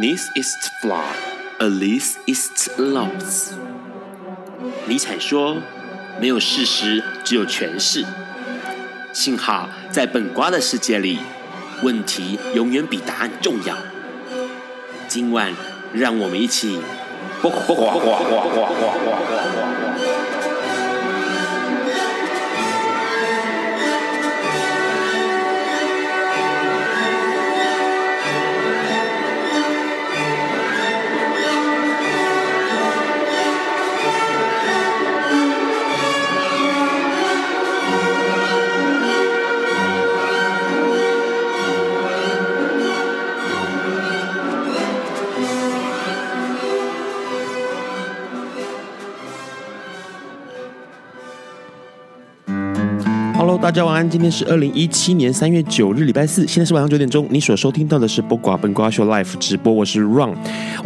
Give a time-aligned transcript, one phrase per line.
[0.00, 1.14] Nichts ist flat,
[1.58, 3.52] Alice ist los。
[4.86, 5.58] 尼采说
[6.18, 8.02] ：“没有事实，只有诠释。”
[9.12, 11.18] 幸好在本瓜的世界里，
[11.82, 13.76] 问题永远比答案重要。
[15.06, 15.52] 今晚，
[15.92, 16.78] 让我们一起。
[53.70, 57.24] 大家晚安，今天是二零一七年三月九日，礼拜四，现在是晚上九点钟。
[57.30, 60.34] 你所收听到的是播瓜本瓜秀 Life 直播，我是 Run。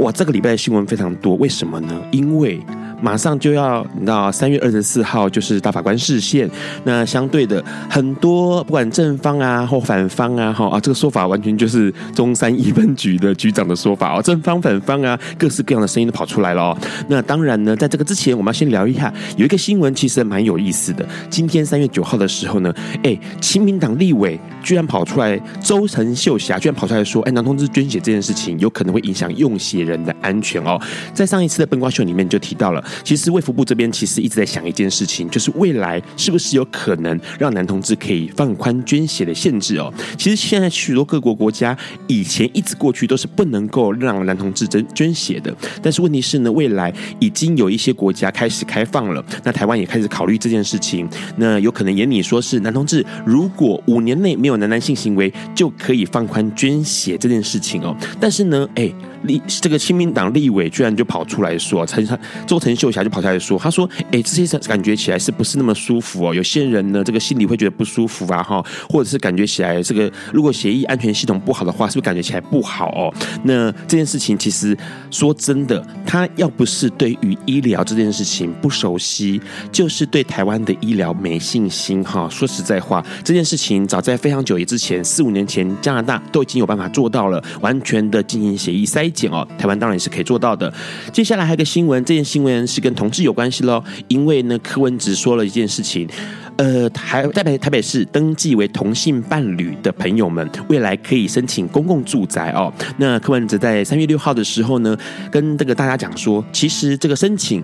[0.01, 1.99] 哇，这个礼拜的新闻非常多，为什么呢？
[2.13, 2.61] 因为
[3.05, 6.51] 马上就要你知道三月二十四号就是大法官释宪，
[6.85, 16.79] 那相对的很多不管正方啊或反方啊哈啊这个说法完全就是中山一分局的局长的说法哦，正方反方啊各式各样的声音都跑出来了哦。
[17.07, 21.07] 那当然呢，在这个之前，我们要先聊一下有一个新闻，其实蛮有意思的。
[21.29, 30.81] 今天三月九号的时候呢，哎，亲民党立委居然跑出来，周成秀霞居然跑出来说，哎，男同志捐血这件事情有可能会影响用血人的安全哦。
[31.13, 32.83] 在上一次的笨瓜秀里面就提到了。
[33.03, 39.93] 其实卫福部这边其实一直在想一件事情，就是未来是不是有可能让男同志可以放宽捐血的限制哦？
[40.17, 58.93] 其实现在许多各国国家以前一直过去都是不能够让男同志捐捐血的，但是问题是呢，未来已经有一些国家开始开放了，那台湾也开始考虑这件事情，那有可能也你说是男同志如果五年内没有男男性行为就可以放宽捐血这件事情哦，但是呢，哎。
[59.25, 62.07] 立这个亲民党立委居然就跑出来说，陈
[62.47, 66.35] 周陈秀霞就跑出来说，他说：“哎，这些感觉起来是不是那么舒服哦？
[66.35, 73.13] 有些人呢，这个心里会觉得不舒服啊，哈，或者是感觉起来这个如果协议安全系统不好的话，是不是感觉起来不好哦？
[73.45, 74.77] 那这件事情其实
[75.11, 79.41] 说真的，他要不是对于医疗这件事情不熟悉，
[79.73, 82.29] 就是对台湾的医疗没信心哈。
[82.29, 89.14] 说实在话，这件事情早在非常久以之前，四五年前，加拿大都已经有办法做到了，完全的进行协议筛。
[89.31, 90.73] 哦，台湾当然也是可以做到的。
[91.13, 93.83] 接下来还有一个新闻，这件新闻是跟同志有关系喽。
[94.09, 96.09] 因为呢，柯文哲说了一件事情，
[96.57, 102.73] 呃，台台台北市登记为同性伴侣的朋友们，未来可以申请公共住宅哦。
[102.99, 104.97] 那柯文哲在三月六号的时候呢，
[105.31, 107.63] 跟这个大家讲说，其实这个申请。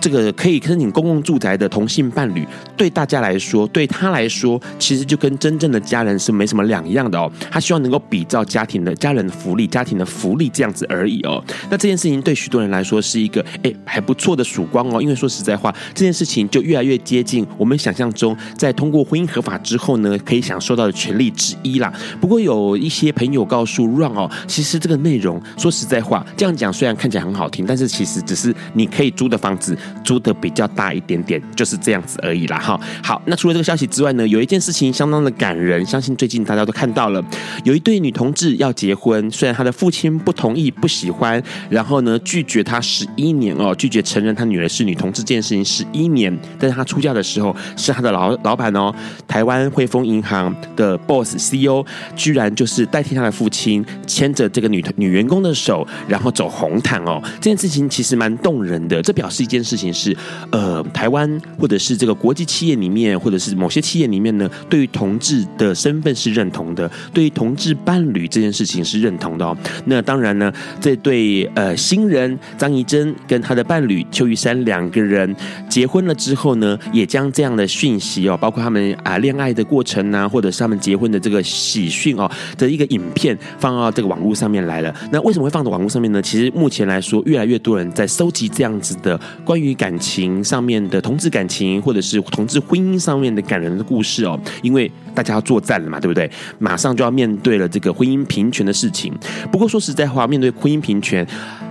[0.00, 7.30] 这个可以申请公共住宅的同性伴侣，对大家来说，对他来说，其实就跟真正的家人是没什么两样的哦。
[7.50, 11.42] 他希望能够比照家庭的家人的福利、家庭的福利这样子而已哦。
[11.70, 21.92] 那这件事情对许多人来说是一个哎还不错的曙光哦，因为说实在话，这件事情就越来越接近我们想象中，在通过婚姻合法之后呢，可以享受到的权利之一啦。
[22.20, 29.76] 不过有一些朋友告诉 Ron 哦，其实这个内容说实在话，这样讲虽然看起来很好听，但是其实只是你可以租的房子。
[30.04, 32.58] 租的比较大一点点，就是这样子而已啦。
[32.58, 37.22] 哈，好，那除了这个消息之外呢，有一件事情相当的感人，相信最近大家都看到了，
[37.64, 48.94] 有一对女同志要结婚，虽然她的父亲不同意、不喜欢，然后呢拒绝她十一年哦，拒绝承认她女儿是女同志这件事情十一年，但是她出嫁的时候是她的老老板哦，
[49.26, 51.84] 台湾汇丰银行的 boss CEO，
[52.16, 59.92] 居然就是代替她的父亲牵着这个女女员工的手，然后走红毯哦，这件事情其实蛮动人的，这表示一件事事情。
[59.92, 60.16] 是
[60.50, 69.56] 呃，台湾或者是这个国际企业里面，或者是某些企业里面呢，对于同志的身份是认同的，对于同志伴侣这件事情是认同的哦。
[69.84, 75.32] 那当然呢，这对呃新人张怡珍跟他的伴侣邱玉山两个人
[75.68, 84.92] 结婚了之后呢，也将这样的讯息哦，包括他们啊恋爱的过程啊，或者是他们结婚的这个喜讯哦的一个影片放到这个网络上面来了。
[85.12, 86.20] 那为什么会放到网络上面呢？
[86.20, 89.61] 其实目前来说，越来越多人在收集这样子的关于。
[89.62, 96.30] 于感情上面的同志感情，或者是同志婚姻上面的感人的故事哦，因为大家要作战了嘛，对不对？
[96.58, 99.12] 马上就要面对了这个婚姻平权的事情。
[99.50, 101.26] 不过说实在话，面对婚姻平权。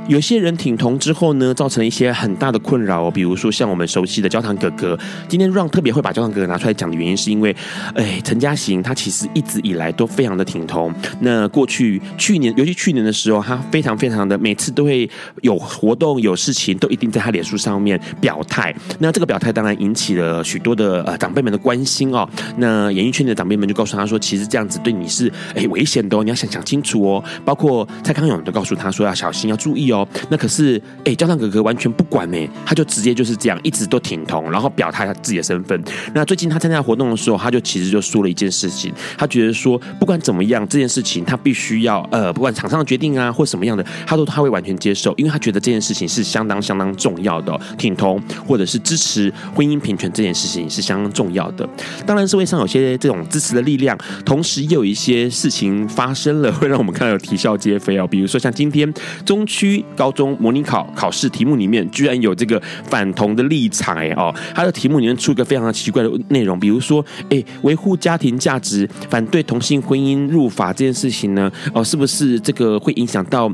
[0.08, 3.12] 有些人挺同之后呢，造成了一些很大的困扰哦。
[3.12, 4.98] 比如说像我们熟悉的焦糖哥哥，
[5.30, 7.56] 今天让特别会把焦糖哥哥拿出来讲的原因，是因为，
[7.94, 10.94] 哎，陈嘉行他其实一直以来都非常的挺同。
[11.20, 15.10] 那过去去年，尤其去年的时候，他非常非常的每次都会
[15.44, 18.74] 有活动有事情，都一定在他脸书上面表态。
[19.00, 22.28] 那这个表态当然引起了许多的呃长辈们的关心哦。
[22.58, 27.24] 那演艺圈的长辈们就告诉他说，其实这样子对你是哎危险的哦，你要想想清楚哦。
[27.44, 30.08] 包括蔡康永都告诉他说要小心，要注意哦。
[30.30, 35.82] 那可是哎，焦糖哥哥完全不管呢，他就直接就是这样一直都挺同，然后表态他自己的身份。
[36.14, 51.68] 那最近他参加活动的时候，他就其实就说了一件事情，他觉得说不管怎么样，这件事情他必须要呃，不管场上的决定啊或什么样的，他都他会完全接受，因为他觉得这件事情是相当相当重要的，挺同或者是支持婚姻平权这件事情是相当重要的。
[52.06, 58.08] 当然，社会上有些这种支持的力量，同时也有一些事情发生了，会让我们看到啼笑皆非哦。
[58.08, 58.92] 比如说，像今天
[59.26, 73.52] 中区高中模拟考考试题目里面，居然有这个反同的立场哎哦，它的题目里面出一个非常奇怪的内容，比如说，哎，维护家庭价值，反对同性婚姻入法这件事情呢，哦，是不是这个会影响到？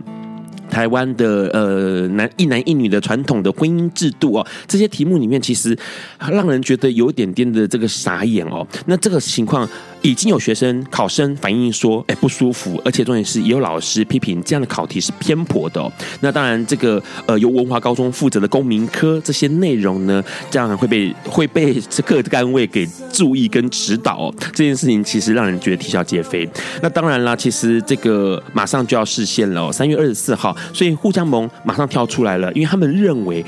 [0.69, 5.77] 台湾的呃男一男一女的传统的婚姻制度哦，这些题目里面其实
[6.19, 8.65] 让人觉得有点点的这个傻眼哦。
[8.85, 9.67] 那这个情况
[10.01, 15.91] 已经有学生考生反映说，哎不舒服，而且重点是也有老师批评这样的考题是偏颇的哦。
[16.21, 24.35] 那当然，这个呃由文华高中负责的公民科这些内容呢，这样会被会被这各单位给注意跟指导哦。
[24.53, 26.47] 这件事情其实让人觉得啼笑皆非。
[26.81, 30.55] 那当然啦，其实这个马上就要视线了哦，三月二十四号。
[30.73, 33.43] 所以护家盟马上跳出来了，因为他们认为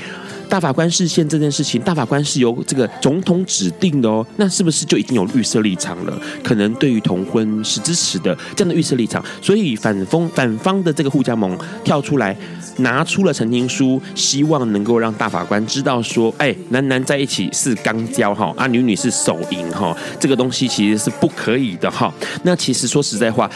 [0.48, 6.20] 大法官释宪这件事情，大法官是由这个总统指定的哦，那是不是就已经有预设立场了？
[6.42, 12.36] 可能对于同婚是支持的这样的预设立场，所以反方反方的这个护家盟跳出来，
[12.78, 22.12] 拿出了陈情书，希望能够让大法官知道说，哎，男男在一起是肛交哈，啊女女是手淫哈，这个东西其实是不可以的哈。
[22.42, 23.48] 那其实说实在话。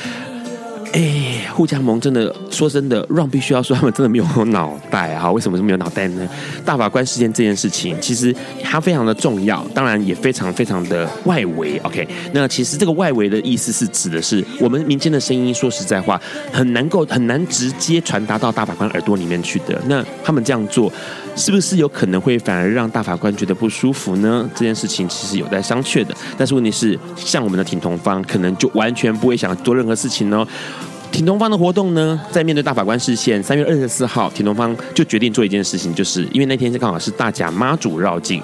[0.94, 5.28] 哎，护家盟真的说真的，Ron 必须要说他们真的没有脑袋啊！
[5.32, 6.28] 为什么是没有脑袋呢？
[6.64, 8.32] 大法官事件这件事情，其实
[8.62, 11.76] 它非常的重要，当然也非常非常的外围。
[11.78, 15.52] OK，那其实这个外围的意思是指的是我们民间的声音。
[15.52, 16.20] 说实在话，
[16.52, 19.76] 很难够很难直接传达到大法官耳朵里面去的。
[19.88, 20.92] 那他们这样做，
[21.34, 24.48] 是不是有可能会反而让大法官觉得不舒服呢？
[24.54, 26.14] 这件事情其实有待商榷的。
[26.38, 30.46] 但是问题是，像我们的挺同方，可能就完全不会想做任何事情哦。
[31.14, 38.42] 挺东方的活动呢，在面对大法官视线，三月二十四号，挺东方就决定做一件事情，就是因为那天刚好是大甲妈祖绕境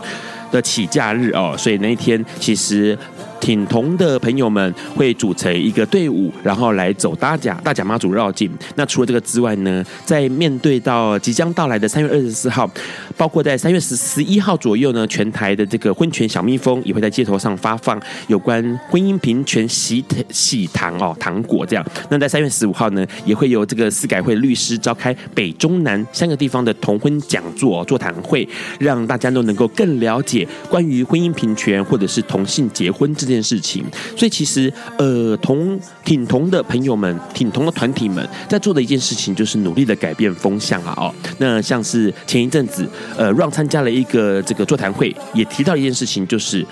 [0.53, 2.97] 的起假日哦，所以那一天其实。
[3.41, 8.51] 挺同的朋友们会组成一个队伍，然后来走大甲大甲妈祖绕境。
[8.77, 12.71] 那除了这个之外呢，在面对到即将到来的三月二十四号，
[13.17, 21.85] 包括在三月十十一号左右呢，全台的这个婚权小蜜蜂也会在街头上发放有关婚姻平权喜喜糖哦糖果这样。
[22.11, 28.47] 那在三月十五号呢，也会由这个司改会律师召开北中南三个地方的同婚讲座座谈会，
[28.79, 33.30] 让大家都能够更了解关于婚姻平权或者是同性结婚之。
[33.33, 33.85] 件事情，
[34.17, 40.95] 所以其实呃，同挺同的朋友们，挺同的团体们，在做的一件事情，就是努力的改变风向啊！
[40.97, 46.67] 哦，那像是前一阵子，呃让参加了一个这个座谈会，也提到一件事情，就是。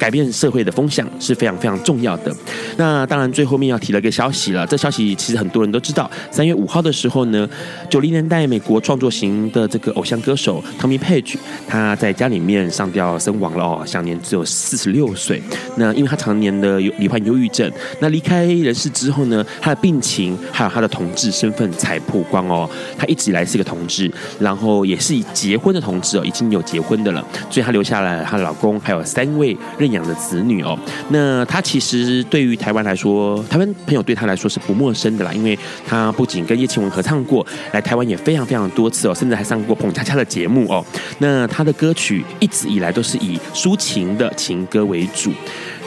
[0.00, 2.34] 改变社会的风向是非常非常重要的。
[2.78, 4.66] 那当然，最后面要提了个消息了。
[4.66, 6.10] 这消息其实很多人都知道。
[6.30, 7.46] 三月五号的时候呢，
[7.90, 11.36] 九零年代美国创作型的这个偶像歌手 Tommy Page，
[11.68, 15.42] 他在家里面上吊身亡了哦，享年只有四十六岁。
[15.76, 17.70] 那因为他常年的罹患忧郁症，
[18.00, 22.68] 那离开人世之后呢，他的病情还有他的同志身份才曝光哦。
[22.96, 30.78] 他一直以来是个同志，然后也是以结婚的同志哦，已经有结婚的了，所以他留下了她的老公还有三位认养的子女哦，
[31.08, 40.84] 那他其实对于台湾来说，台湾朋友对他来说是不陌生的啦，因为他不仅跟叶倩文合唱过，来台湾也非常非常多次哦，甚至还上过澎恰恰的节目哦。
[41.18, 45.32] 那他的歌曲一直以来都是以抒情的情歌为主。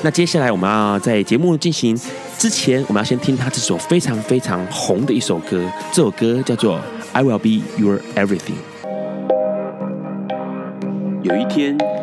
[0.01, 1.97] 那接下来我们要在节目进行
[2.37, 6.77] 之前，我们要先听他这首非常非常红的一首歌，这首歌叫做
[7.13, 8.37] 《I Will Be Your Everything》。
[11.23, 12.02] 有一天。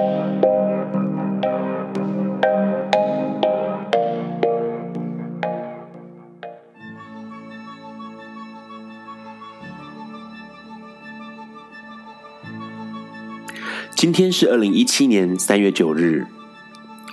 [14.01, 16.25] 今天是二零一七年三月九日，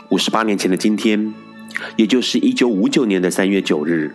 [0.09, 1.35] 五十八年前的今天，
[1.97, 4.15] 也就是一九五九年的三月九日，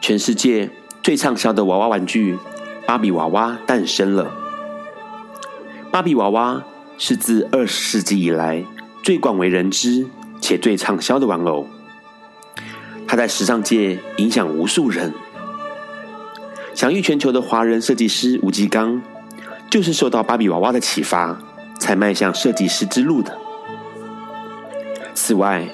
[0.00, 0.68] 全世界
[1.00, 2.36] 最畅销的娃娃玩具——
[2.88, 4.34] 芭比娃娃诞生了。
[5.92, 6.60] 芭比娃娃
[6.98, 8.64] 是自二十世纪以来
[9.04, 10.08] 最广为人知
[10.40, 11.68] 且最畅销的玩偶，
[13.06, 15.14] 它在时尚界影响无数人。
[16.74, 19.00] 享誉全球的华人设计师吴季刚，
[19.70, 21.40] 就是受到芭比娃娃的启发，
[21.86, 23.38] 才迈向设计师之路的。
[25.14, 25.68] 此外，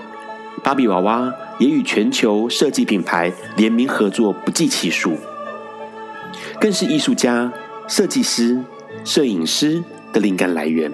[0.62, 5.16] 芭比娃娃也与全球设计品牌联名合作不计其数，
[6.60, 7.50] 更是艺术家、
[7.88, 8.62] 设计师、
[9.06, 10.92] 摄影师的灵感来源。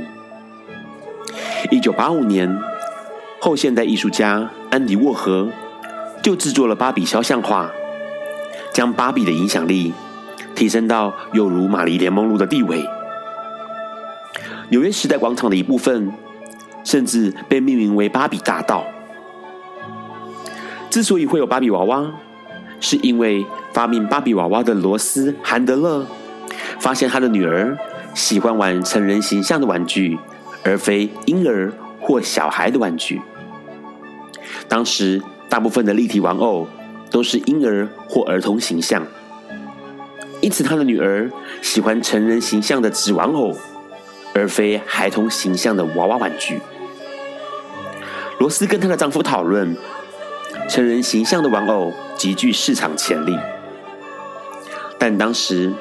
[1.72, 2.56] 一九八五年，
[3.40, 5.48] 后现代艺术家安迪沃荷
[6.22, 7.72] 就制作了芭比肖像画，
[8.72, 9.92] 将芭比的影响力
[10.54, 12.88] 提升到有如玛丽莲梦露的地位。
[14.70, 16.12] 纽约时代广场的一部分，
[16.84, 18.84] 甚至被命名为芭比大道。
[20.90, 22.12] 之所以会有芭比娃娃，
[22.80, 26.06] 是因为发明芭比娃娃的罗斯·韩德勒
[26.80, 27.76] 发现他的女儿
[28.14, 30.18] 喜欢玩成人形象的玩具，
[30.64, 33.20] 而非婴儿或小孩的玩具。
[34.66, 36.66] 当时大部分的立体玩偶
[37.10, 39.06] 都是婴儿或儿童形象，
[40.42, 41.30] 因此他的女儿
[41.62, 43.56] 喜欢成人形象的纸玩偶，
[44.38, 46.60] 而非孩童形象的娃娃玩具。
[48.38, 49.76] 罗斯跟她的丈夫讨论。
[50.68, 53.34] 成人形象的玩偶极具市场潜力，
[54.98, 55.72] 但当时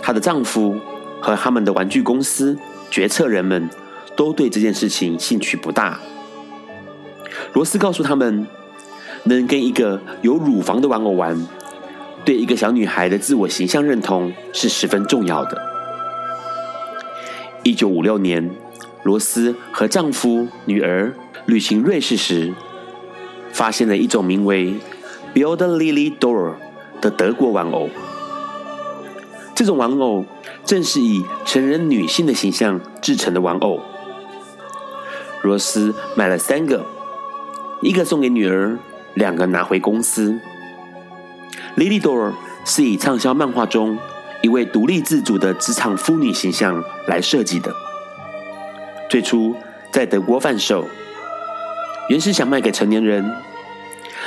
[0.00, 0.80] 她的丈夫
[1.20, 2.58] 和他们的玩具公司
[2.90, 3.70] 决策人们
[4.16, 6.00] 都对这件事情兴趣不大。
[7.52, 8.44] 罗斯告诉他们，
[9.24, 11.46] 能跟一个有乳房的玩偶玩，
[12.24, 15.71] 对一个小女孩的自我形象认同是十分重要的。
[17.64, 18.50] 一九五六年，
[19.04, 21.14] 罗斯和丈夫、女儿
[21.46, 22.52] 旅行瑞士时，
[23.52, 24.74] 发现了一种名为
[25.32, 26.54] Build Lily Doll
[27.00, 27.88] 的德国玩偶。
[29.54, 30.24] 这种玩偶
[30.64, 33.78] 正是以成人女性的形象制成的玩偶。
[35.42, 36.84] 罗斯买了三个，
[37.80, 38.76] 一个送给女儿，
[39.14, 40.40] 两个拿回公司。
[41.76, 42.32] Lily Doll
[42.64, 43.98] 是以畅销漫画中
[44.42, 47.72] 一位独立自主的职场妇女形象来设计的。
[49.08, 49.54] 最初
[49.90, 50.86] 在德国贩售。
[52.08, 53.24] 原是想卖给成年人，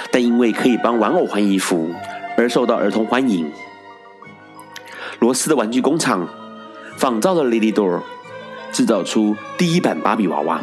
[0.10, 1.94] 但因为可以帮玩偶换衣服
[2.38, 3.52] 而受到儿童欢迎。
[5.20, 6.28] 罗斯的玩具工厂
[6.98, 8.02] 仿造了 Lily Doll，
[8.72, 10.62] 制造出第一版芭比娃娃，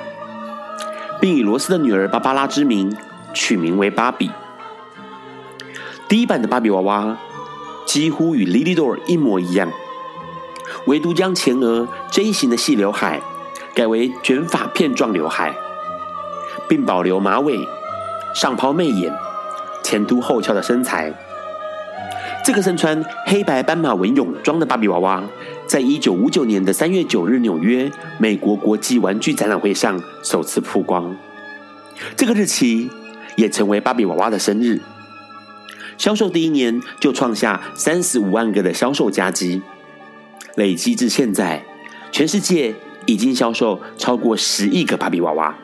[1.21, 2.97] 并以罗斯的女儿芭芭拉之名
[3.35, 4.31] 取名为芭比。
[6.09, 7.17] 第一版的芭比娃娃
[7.93, 9.71] 几乎与 Lily Doll 一模一样，
[10.87, 13.21] 唯独将前额 J 型的细刘海
[13.75, 15.55] 改为卷发片状刘海。
[16.71, 17.69] 并保留马尾、
[18.35, 19.13] 上抛媚眼、
[19.83, 21.13] 前凸后翘的身材。
[22.43, 25.23] 这个身穿黑白斑马纹泳装的芭比娃娃，
[25.67, 31.15] 在一九五九年的三月九日纽约美国国际玩具展览会上首次曝光。
[32.17, 32.91] 这个日期
[33.37, 34.81] 也成为芭比娃娃的生日。
[36.03, 39.63] 销售第一年就创下三十五万个的销售佳绩，
[40.57, 41.65] 累积至现在，
[42.11, 42.75] 全世界
[43.07, 45.57] 已经销售超过十亿个芭比娃娃。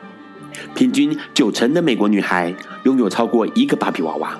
[0.73, 2.55] 平均九成的美国女孩
[2.85, 4.39] 拥有超过一个芭比娃娃。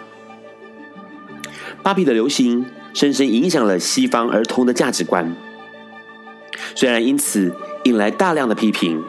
[1.83, 5.35] 芭比的流行深深影响了西方儿童的价值观，
[6.75, 7.53] 虽然因此
[7.83, 9.03] 引来大量的批评，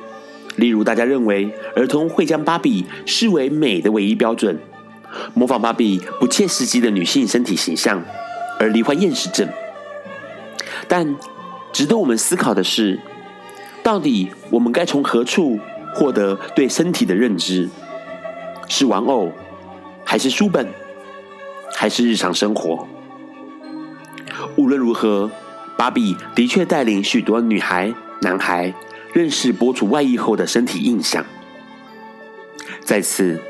[0.57, 4.59] 例如大家认为儿童会将芭比视为美的唯一标准，
[5.35, 8.03] 模仿芭比不切实际的女性身体形象，
[8.59, 9.49] 而罹患厌食症。
[10.89, 11.17] 但
[11.73, 12.99] 值得我们思考的是，
[13.83, 15.59] 到底我们该从何处？
[15.93, 17.69] 获得对身体的认知，
[18.69, 19.33] 是玩偶，
[20.05, 20.69] 还是书本，
[21.75, 22.87] 还是日常生活？
[24.55, 25.29] 无论如何，
[25.77, 28.73] 芭比的确带领许多女孩、男孩
[29.13, 31.25] 认识剥除外衣后的身体印象。
[32.85, 33.41] 在此，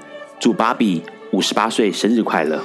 [0.40, 2.60] 祝芭比五十八岁生日快乐！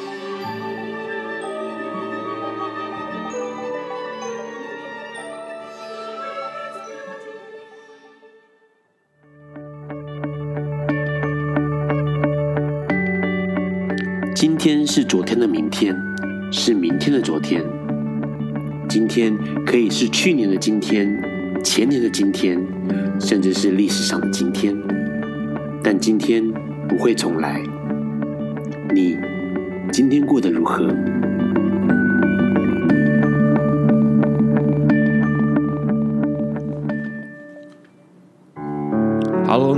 [14.33, 15.95] 今天是昨天的明天，
[16.51, 17.63] 是明天的昨天。
[18.89, 21.07] 今天可以是去年的今天，
[21.63, 22.59] 前年的今天，
[23.19, 24.75] 甚至是历史上的今天。
[25.83, 26.51] 但今天
[26.89, 27.61] 不会重来。
[28.95, 29.19] 你
[29.91, 30.87] 今天过得如何？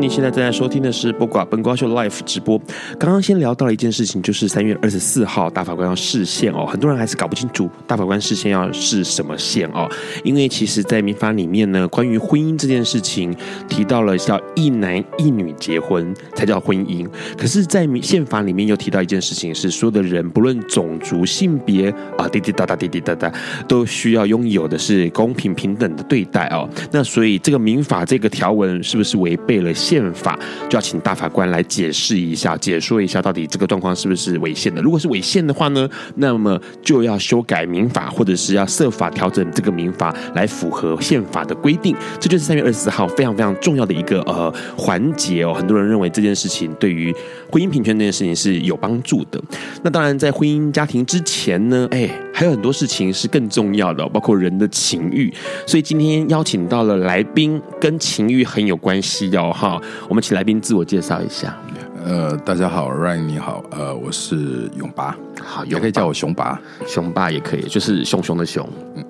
[0.10, 2.58] 现在正在收听的是《播瓜本瓜秀》Live 直播。
[2.98, 9.90] 刚刚先聊到了一件事情，就是三月二十四号大法官要释宪哦，很多人还是搞不清楚大法官释宪要释什么宪哦。
[10.24, 13.36] 因为其实，在民法里面呢，关于婚姻这件事情
[13.68, 23.32] 提到了叫一男一女结婚才叫婚姻，可是，在民宪法里面又提到一件事情，是所有的人不论种族、性别啊，滴滴答答、滴滴答答，
[23.68, 26.70] 都需要拥有的是公平平等的对待哦。
[26.92, 30.38] 那所以，这个民法这个条文是不是违背了宪宪法？
[30.70, 34.82] 就要请大法官来解释一下、解说一下，到底这个状况是不是违宪的？
[34.82, 41.96] 如果是违宪的话呢，那么就要修改民法，或者是要设法调整这个民法来符合宪法的规定。
[42.20, 45.54] 这就是三月二十四号非常非常重要的一个呃环节哦。
[45.54, 47.14] 很多人认为这件事情对于
[47.52, 49.42] 婚姻平权这件事情是有帮助的。
[49.84, 55.34] 那当然，在婚姻家庭之前呢，哎，还有很多事情是更重要的，包括人的情欲。
[55.66, 59.82] 所以今天邀请到了来宾，跟情欲很有关系哦，哈。
[60.08, 61.58] 我们请来宾自我介绍一下。
[62.06, 69.04] 呃，大家好，Ryan 你好，呃，我是勇拔，好，也可以叫我熊拔，熊拔也可以，就是熊熊的熊，嗯，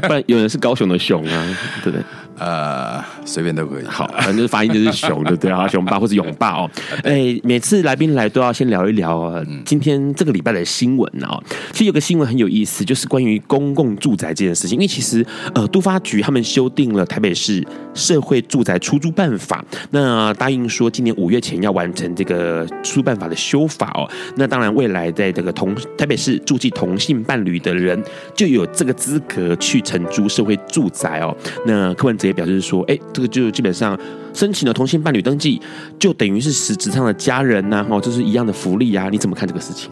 [0.00, 2.04] 不然有人是高雄的熊啊，对不对？
[2.40, 3.84] 呃，随便都可以。
[3.84, 5.68] 好，反正就是发音就是熊，对不对啊？
[5.68, 6.70] 熊爸或者勇爸哦。
[7.04, 11.38] 哎，每次来宾来都要先聊一聊啊，今天这个礼拜的新闻哦。
[11.72, 14.76] 其实有个新闻很有意思，就是关于公共住宅这件事情。
[14.76, 15.22] 因为其实
[15.54, 24.08] 呃，都发局他们修订了台北市社会住宅出租办法，那答应说今年五月前要完成这个出租办法的修法哦。
[24.36, 28.02] 那当然，未来在这个同台北市住进同性伴侣的人
[28.34, 31.36] 就有这个资格去承租社会住宅哦。
[31.66, 32.29] 那柯文哲。
[32.32, 33.98] 表示说，哎，这个就基本上
[34.32, 35.60] 申请了同性伴侣登记，
[35.98, 39.08] 就等于是实质上的家人呐，哈，这是一样的福利啊。
[39.10, 39.90] 你怎么看这个事情？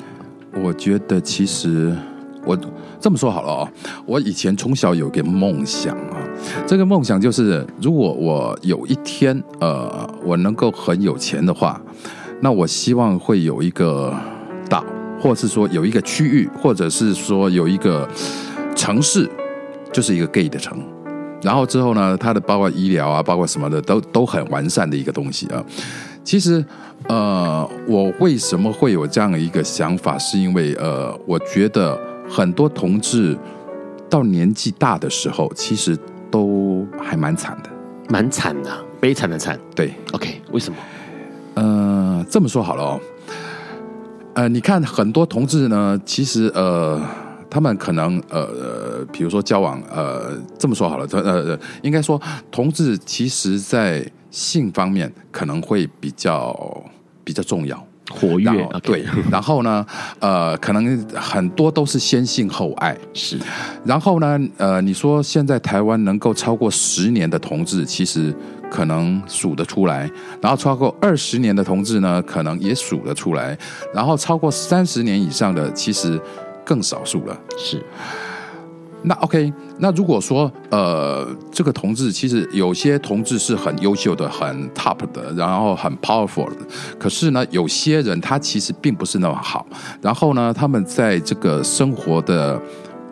[0.62, 1.94] 我觉得其实
[2.44, 2.58] 我
[2.98, 3.68] 这么说好了哦，
[4.06, 6.16] 我以前从小有个梦想啊，
[6.66, 11.80] 这个梦想就是，如果我有一天呃，我能够很有钱的话，
[12.40, 14.12] 那我希望会有一个
[14.68, 14.84] 岛，
[15.20, 18.08] 或是说有一个区域，或者是说有一个
[18.74, 19.28] 城市，
[19.92, 20.82] 就是一个 gay 的城。
[21.40, 25.64] 然后之后呢，它的包括医疗啊，包括什么的，都都很完善的一个东西啊。
[26.24, 26.64] 其实，
[27.06, 31.98] 呃，我为什么会有这样的一个想法，是因为呃，我觉得
[32.28, 33.38] 很多同志
[34.10, 35.96] 到年纪大的时候，其实
[36.30, 37.70] 都还蛮惨的，
[38.08, 38.70] 蛮惨的，
[39.00, 39.58] 悲惨的惨。
[39.74, 40.76] 对，OK，为什么？
[41.54, 43.00] 呃，这么说好了哦，
[44.34, 47.00] 呃，你看很多同志呢，其实呃。
[47.50, 56.54] 他们可能呃，比如说交往呃，这么说好了，呃，应该说同志其实在性方面可能会比较
[57.24, 58.50] 比较重要，活跃。
[58.82, 59.84] 对，然后呢，
[60.18, 62.96] 呃，可能很多都是先性后爱。
[63.14, 63.38] 是，
[63.84, 68.34] 然后呢，呃，你说现在台湾能够超过十年的同志，其实
[68.70, 70.06] 可能数得出来；
[70.42, 73.56] 然后超过二十年的同志呢，可能也数得出来；
[73.94, 76.20] 然后超过三十年以上的，其实。
[76.68, 77.82] 更少数了，是。
[79.00, 86.56] 那 OK，那如果说呃，这个同志其实有些同志是很优秀的、很 top 的，然后很 powerful 的。
[86.98, 89.64] 可是呢，有些人他其实并不是那么好。
[90.02, 92.60] 然后呢，他们在这个生活的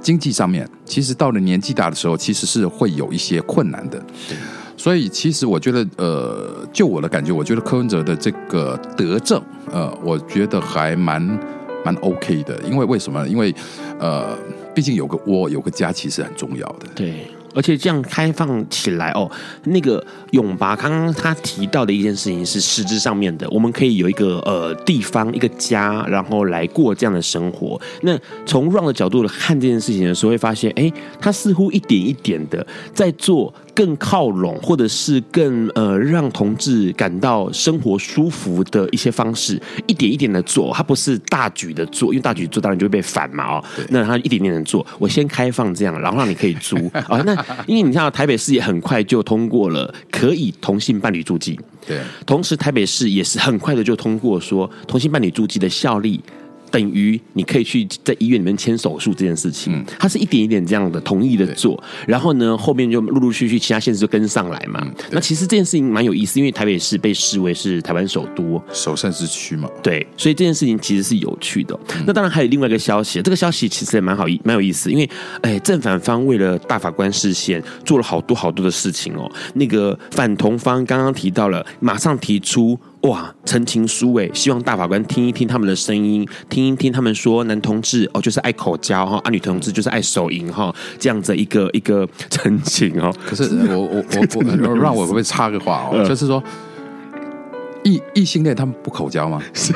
[0.00, 4.02] 经济上面，其实到了年纪大的时候，其实是会有一些困难的。
[4.76, 9.40] 所以，其实我觉得，呃，就我的感觉，我觉得柯文哲的这个德政，
[9.70, 11.38] 呃，我觉得还蛮。
[11.87, 13.25] 蛮 OK 的，因为为什么？
[13.29, 13.55] 因为，
[14.01, 14.37] 呃，
[14.75, 16.87] 毕竟有个窝，有个家，其实很重要的。
[16.96, 17.29] 对。
[17.55, 19.31] 而且这样开放起来哦，
[19.64, 27.81] 那个永拔刚刚他提到的一件事情是实质上面的，我们可以有一个呃地方一个家，然后来过这样的生活。
[28.03, 43.64] 那从 Ron 的角度来看这件事情的时候，会发现，哎，他似乎一点一点的在做更靠拢，或者是更呃让同志感到生活舒服的一些方式，一点一点的做，他不是大举的做，因为大举做当然就会被反嘛哦。
[43.90, 47.36] 那他一点点的做，我先开放这样，然后让你可以租啊、 哦，那。
[47.66, 56.18] 因为你看，台北市也很快就通过了可以同性伴侣住记，对，同时台北市也是很快的就通过说同性伴侣住记的效力。
[56.70, 64.87] 等于你可以去在医院里面签手术这件事情，他是一点一点这样的同意的做，然后呢，后面就陆陆续续其他县市就跟上来嘛。
[65.11, 69.68] 那其实这件事情蛮有意思，因为台北市被视为是台湾首都、首善之区嘛。
[69.83, 71.79] 对，所以这件事情其实是有趣的。
[72.07, 75.09] 那当然还有另外一个消息，这个消息其实也蛮好意，蛮有意思，因为
[75.42, 79.31] 哎，正反方为了大法官视线做了好多好多的事情哦。
[79.55, 82.79] 那个反同方刚刚提到了，马上提出。
[83.06, 93.14] 哇，陈情书哎，希望大法官听一听他们的声音，听一听他们说男同志哦就是爱口交哈，啊女同志就是爱手淫哈，这样子一个 一个陈情哦。
[93.26, 96.42] 可是我我我 我让我会不会插个话哦，就是说
[97.84, 99.40] 异异性恋他们不口交吗？
[99.54, 99.72] 是，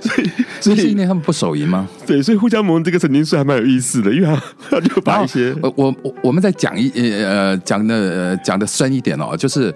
[0.00, 1.88] 所以所以异性恋他们不手淫吗？
[2.06, 6.90] 对，所以互相蒙这个曾经是还蛮有意思的，因为他他就把一些我我我们再讲一
[7.24, 9.74] 呃讲的讲的深一点哦，就是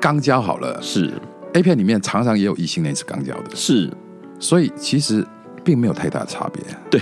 [0.00, 1.12] 刚交好了，是
[1.54, 3.90] A 片里面常常也有异性恋是肛交的，是，
[4.38, 5.26] 所以其实
[5.64, 7.00] 并没有太大的差别，对。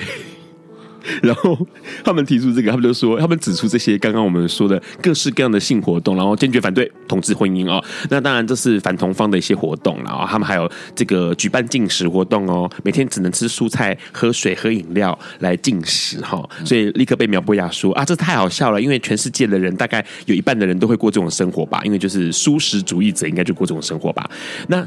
[1.22, 1.56] 然后
[2.04, 7.82] 他们提出这个，他们就说，他们指出这些刚刚我们说的各式各样的性活动，然后坚决反对同志婚姻哦。
[8.10, 16.42] 那当然这是反同方的一些活动，然后他们还有这个举办禁食活动哦，每天只能吃蔬菜、喝水、喝饮料来禁食哈。
[16.64, 24.30] 所以立刻被苗博雅说啊，这太好笑了，因为全世界的人大概有一半的人都会过这种生活吧，因为就是素食主义者应该就过这种生活吧。
[24.68, 24.86] 那。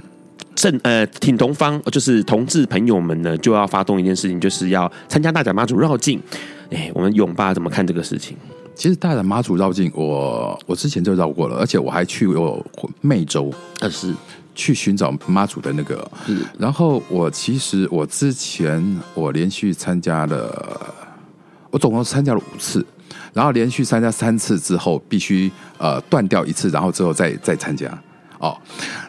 [0.55, 6.19] 正呃，挺同方就是同志朋友们呢，就要发动一件事情，就是要参加大甲妈祖绕境。
[6.71, 8.37] 哎，我们勇爸怎么看这个事情？
[8.73, 12.65] 其实大甲妈祖绕境，我我之前就绕过了，而且我还去过
[13.03, 14.13] 湄洲，呃，是
[14.55, 16.09] 去寻找妈祖的那个。
[16.25, 20.93] 是然后我其实我之前我连续参加了，
[21.69, 22.85] 我总共参加了五次，
[23.33, 27.87] 然后连续参加三次之后，必须呃断掉一次，然后之后再再参加。
[28.45, 28.55] 哦，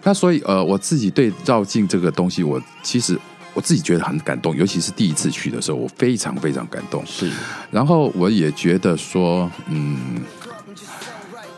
[0.03, 3.18] 那所以呃，我自己对绕境这个东西，我其实
[3.53, 7.05] 我自己觉得很感动，尤其是第一次去的时候，我非常非常感动。
[7.05, 7.31] 是，
[7.70, 10.22] 然后我也觉得说，嗯，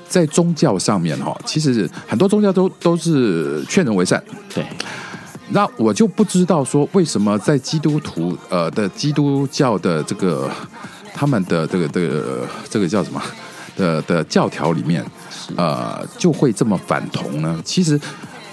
[0.09, 4.21] 在宗教上面哈，其实很多宗教都都是劝人为善。
[4.53, 4.67] 对，
[5.51, 10.51] 那我就不知道说，为什么在基督徒呃的基督教的这个
[11.15, 13.23] 他们的这个这个这个叫什么
[13.79, 15.03] 的的教条里面。
[15.57, 17.59] 呃，就会这么反同呢？
[17.65, 17.99] 其实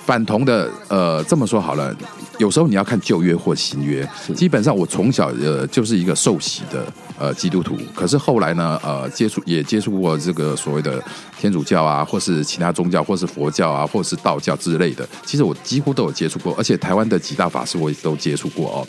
[0.05, 1.93] 反同的，呃，这么说好了，
[2.37, 4.07] 有时候你要看旧约或新约。
[4.33, 6.85] 基本上，我从小呃就是一个受洗的
[7.19, 11.03] 呃基督徒，可是后来呢，呃，接触也接触过这个所谓的
[11.37, 15.05] 天主教啊，或是其他宗教，或是佛教啊，或是道教之类的。
[15.25, 18.87] 其实我几乎都有接触过，而且台湾的几大法师我也都接触过哦，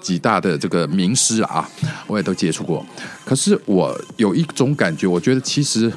[0.00, 1.68] 几大的这个名师啊，
[2.06, 2.84] 我也都接触过。
[3.24, 5.92] 可是我有一种感觉，我觉得其实。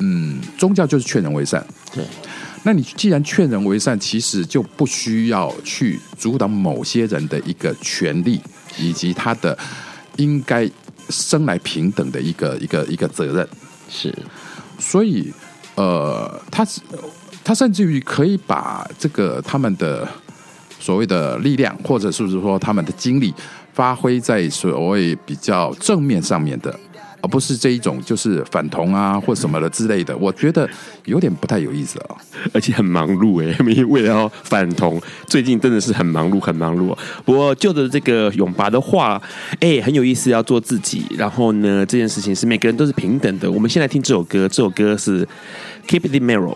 [0.00, 1.64] 嗯，宗教就是劝人为善。
[1.94, 2.04] 对，
[2.64, 8.40] 那你既然劝人为善，其实就不需要去阻挡某些人的一个权利，
[8.76, 9.56] 以及他的
[10.16, 10.68] 应该
[11.10, 13.48] 生来平等的一个一个一个责任。
[13.88, 14.12] 是，
[14.80, 15.32] 所以
[15.76, 16.80] 呃，他是
[17.44, 20.06] 他甚至于可以把这个他们的
[20.84, 23.32] 所谓的力量，或者是不是说他们的精力，
[23.72, 26.78] 发挥在所谓比较正面上面的。
[27.22, 30.68] 而不是这一种，就是反同啊，或什么的之类的，我觉得
[31.06, 32.16] 有点不太有意思啊，
[32.52, 36.94] 而且很忙碌哎，因为为了要反同，最近真的是很忙碌，很忙碌。
[37.24, 39.18] 不过就着这个永拔的话，
[39.60, 41.06] 哎，很有意思，要做自己。
[41.16, 43.50] 然后呢，这件事情是每个人都是平等的。
[43.50, 45.24] 我们先来听这首歌，这首歌是
[45.88, 46.52] 《Keep It Mirror》。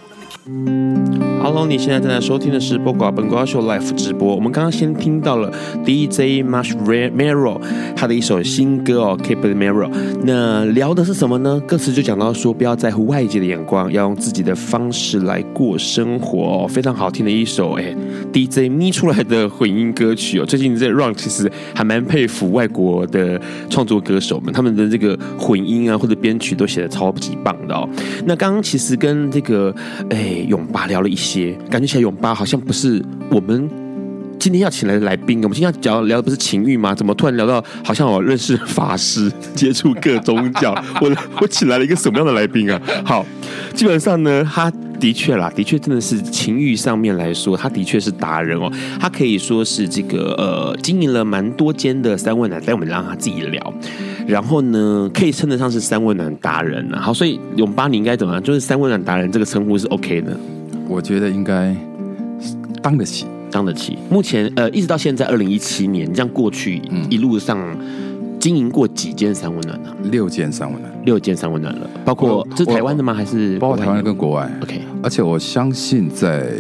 [1.43, 4.35] Hello，你现在正在收听的是《播瓜本瓜秀》Live 直播。
[4.35, 5.53] 我们刚刚先听到了
[5.85, 7.61] DJ Marshmello
[7.95, 9.91] 他的一首新歌哦，Keep It Mellow。
[10.25, 11.61] 那聊的是什么呢？
[11.67, 16.67] 歌词就讲到说，不要在乎外界的眼光，要用自己的方式来过生活哦。
[16.67, 17.95] 非常好听的一首哎
[18.33, 20.47] ，DJ 咪出来的混音歌曲哦。
[20.47, 27.87] 最近在 Run 其实还蛮佩服外国的创作歌手们，他们的这个混音啊或者编曲都写得超级棒的哦。
[28.25, 29.75] 那刚刚其实跟这个
[30.09, 30.37] 哎。
[30.45, 33.69] 永巴聊了一些，感觉起来永巴好像不是我们
[34.39, 35.39] 今天要请来的来宾。
[35.43, 36.95] 我们今天要聊聊的不是情欲吗？
[36.95, 40.73] 怎么突然聊到好像我认识法师，接触各宗教？
[41.01, 42.81] 我我请来了一个什么样的来宾啊？
[43.05, 43.27] 好，
[43.75, 48.71] 基本上呢，他的确啦，的确真的是情欲上面来说，他的确是达人哦。
[49.01, 53.75] 他可以说是这个呃，经营了蛮多间的三温暖，但我们让他自己聊。
[54.27, 57.01] 然后呢，可以称得上是三温暖达人啊。
[57.01, 58.43] 好，所以永巴你应该怎么样？
[58.43, 60.37] 就是三温暖达人这个称呼是 OK 的。
[60.89, 61.75] 我觉得应该
[62.83, 63.97] 当得起，当得起。
[64.11, 67.59] 目前呃，一直到现在二零一七年这样过去，一路上
[68.39, 69.95] 经营过几间三温暖呢？
[70.05, 71.91] 六间三温暖，六间三温暖了。
[72.05, 73.13] 包括这是台湾的吗？
[73.13, 74.81] 还是包括台湾跟国外？OK。
[75.03, 76.51] 而且我相信在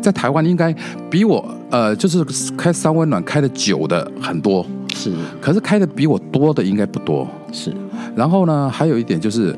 [0.00, 0.74] 在台湾应该
[1.10, 2.24] 比我呃，就是
[2.56, 4.66] 开三温暖开的久的很多。
[4.94, 7.26] 是，可是开的比我多的应该不多。
[7.50, 7.72] 是，
[8.14, 9.56] 然后呢，还有一点就是，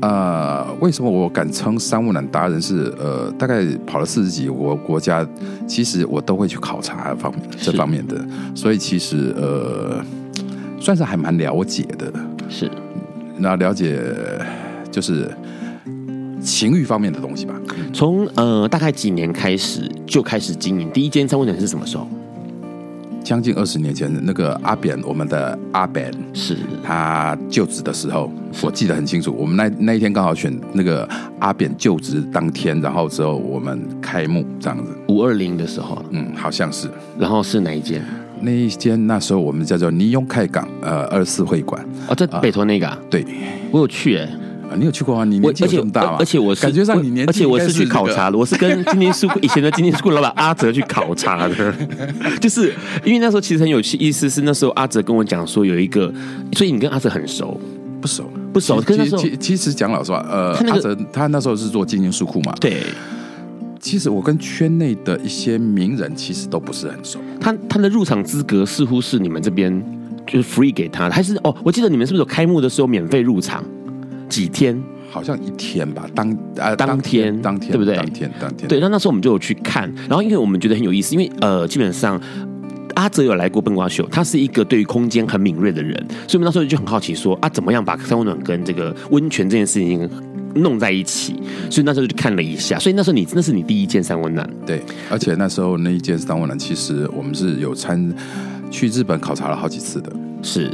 [0.00, 2.94] 呃，为什么我敢称商务男达人是？
[2.98, 5.26] 呃，大概跑了四十几个国家，
[5.66, 8.18] 其实我都会去考察方面这方面的，
[8.54, 10.02] 所以其实呃，
[10.80, 12.12] 算是还蛮了解的。
[12.48, 12.70] 是，
[13.36, 14.00] 那了解
[14.90, 15.30] 就是
[16.42, 17.54] 情欲方面的东西吧。
[17.92, 22.06] 从呃大概几年开始就开始经营第一间商务男是什么时候？
[23.22, 28.30] 将近二十年前，那个阿扁，我们的阿扁是他就职的时候，
[28.62, 29.34] 我记得很清楚。
[29.38, 34.92] 我们那那一天刚好选那个阿扁就职当天，然后之后我们开幕这样子。
[35.08, 36.88] 五二零的时候，嗯，好像是。
[37.18, 38.02] 然后是哪一间？
[38.40, 43.06] 那一间那时候我们叫做尼永开港呃二四会馆哦，在北投那个、啊呃。
[43.10, 43.26] 对，
[43.70, 44.32] 我有去哎、欸。
[44.76, 45.24] 你有去过吗？
[45.24, 46.16] 你年纪这么大吗？
[46.18, 51.74] 而且我是感觉上你年纪，而且我是去考察的，我是跟今天书库以前的今天书库老板阿哲去考察的，
[52.40, 52.72] 就是
[53.04, 56.12] 因为那时候其实很有趣，意思是那时候阿哲跟我讲说有一个，
[56.52, 57.60] 所以你跟阿哲很熟？
[58.00, 58.82] 不熟，不熟。
[58.82, 62.82] 其实其其实讲老实话，呃，他那个、阿泽他那时候是做今天书库嘛，对。
[63.78, 67.18] 其实我跟圈内的一些名人其实都不是很熟。
[67.40, 69.72] 他他的入场资格似乎是你们这边
[70.26, 71.56] 就是 free 给他的，还是哦？
[71.64, 73.64] 我记得你们是不是有开幕的时候免费入场？
[74.30, 74.80] 几天？
[75.12, 77.96] 好像一天吧，当呃当天当天，对不对？
[77.96, 78.68] 当天当天。
[78.68, 82.20] 对，那那时候我们就有去看，然后因为我们觉得很有意思，因为呃，基本上
[82.94, 85.92] 阿哲有来过笨瓜秀，他是一个对于空间很敏锐的人，
[86.28, 90.08] 所以我们那时候就很好奇说啊，怎么样把三温暖跟这个温泉这件事情
[90.54, 91.34] 弄在一起？
[91.68, 98.14] 所以那时候就看了一下，所以那时候你那是你第一件三温暖，对，而且那时候那一件三温暖，其实我们是有参
[98.70, 100.70] 去日本考察了好几次的，是。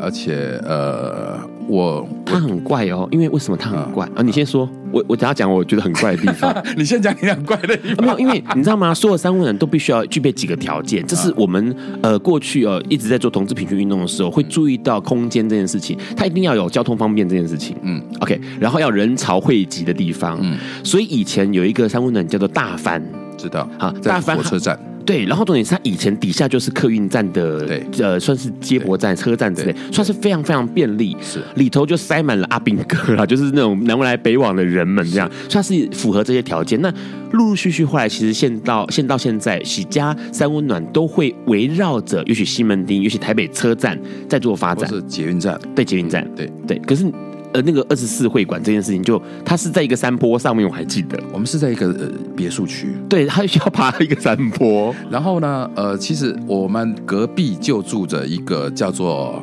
[0.00, 4.22] 而且呃，我他很怪哦，因为为什么他很怪啊？
[4.22, 6.54] 你先说，我我等下讲我觉得很怪的地方。
[6.76, 8.06] 你先讲你很怪的地方。
[8.06, 8.94] 没有，因为你知道吗？
[8.94, 17.76] 所有三温暖都必须要具备几个条件，这是我们呃过去呃一直在做同志平权运动的时候会注意到空间这件事情，它一定要有交通方便这件事情。
[17.82, 20.38] 嗯，OK，然后要人潮汇集的地方。
[20.42, 23.02] 嗯，所以以前有一个三温暖叫做大帆，
[23.36, 23.68] 知道？
[23.78, 24.78] 好，大帆火车站。
[25.04, 31.16] 对，然后重点是它以前底下就是客运站的，对，呃，算是接驳站、车站之类，算是非常非常便利。
[31.20, 36.80] 是里头就塞满了阿兵哥啦， 就是那种南来北往的人们这样，所以它是符合这些条件。
[36.80, 36.92] 那
[37.32, 46.78] 陆陆续续后来，其实现到现到现在，喜家三温暖都会围绕着，也许西门町，也许台北车站在做发展，是捷运站，对，捷运站，对对。
[46.86, 47.10] 可是。
[47.52, 54.94] 呃，那个二十四会馆这件事情就，就它是在一个山坡上面，我还记得，我们是在一个呃别墅区，对，它需要爬一个山坡。
[55.10, 59.42] 然后呢，呃，其实我们隔壁就住着一个叫做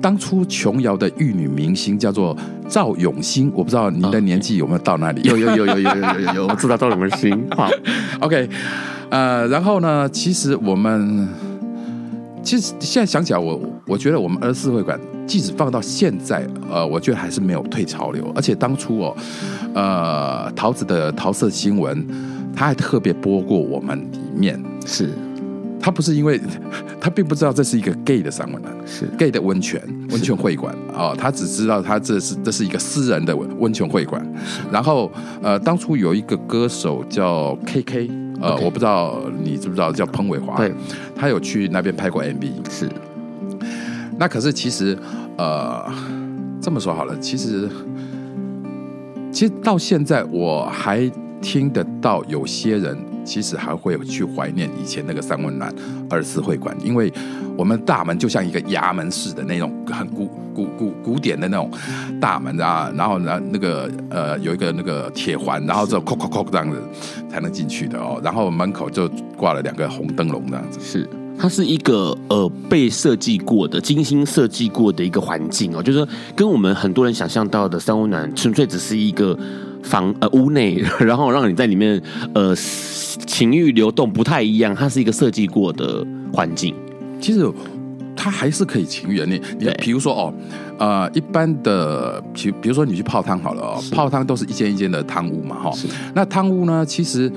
[0.00, 2.36] 当初琼瑶的玉女明星，叫做
[2.68, 3.50] 赵永新。
[3.54, 5.22] 我不知道您的年纪有没有到那里？
[5.28, 7.46] 有有有有有有有有，有，我知道赵永新。
[7.50, 7.68] 好，
[8.20, 8.48] OK，
[9.10, 11.28] 呃，然后呢，其实我们
[12.42, 14.98] 其实现在想起来，我我觉得我们二十四会馆。
[15.24, 18.30] 即使放到现在，呃，我觉得还是没有退潮流。
[18.34, 19.16] 而且当初哦，
[19.72, 22.04] 呃，桃子的桃色新闻，
[22.54, 24.60] 他还特别播过我们里面。
[24.84, 25.08] 是，
[25.80, 26.38] 他不是因为
[27.00, 34.20] 他并不知道这是一个 gay 的三温暖，是 gay 的温泉温泉会馆啊，他只知道他这是这是一个私人的温泉会馆。
[34.70, 38.10] 然后呃，当初有一个歌手叫 KK，
[38.42, 40.74] 呃.我不知道你知不知道叫彭伟华，对，
[41.14, 42.88] 他有去那边拍过 MV，是。
[44.18, 44.96] 那可是其实，
[45.36, 45.84] 呃，
[46.60, 47.68] 这么说好了，其实，
[49.32, 55.74] 其实到现在我还听得到有些人其实还会去怀念以前那个三温暖
[56.08, 57.12] 二次会馆，因为
[57.56, 61.70] 我们大门就像一个衙门似的那种很古古古古典的那种
[62.20, 66.80] 大门啊，然后呢那个呃有一个那个铁环，然后就扣扣扣这样子
[67.30, 71.08] 才能进去的哦，然后门口就挂了两个红灯笼这样子是。
[71.38, 76.06] 它是一个呃被设计过的、精心设计过的一个环境哦，就是说
[76.36, 79.36] 跟我们很多人想象到的三温暖纯粹只是一个
[79.82, 82.00] 房呃屋内， 然后让你在里面
[82.34, 86.74] 呃情欲流动不太一样，它是一个设计过的环境。
[87.20, 87.46] 其实
[88.16, 90.34] 它还是可以情欲的，你你比如说哦，
[90.78, 95.78] 呃一般的，比比如说你去泡汤好了哦，泡汤都是一间一间的汤屋嘛哈、哦，
[96.14, 97.30] 那汤屋呢其实。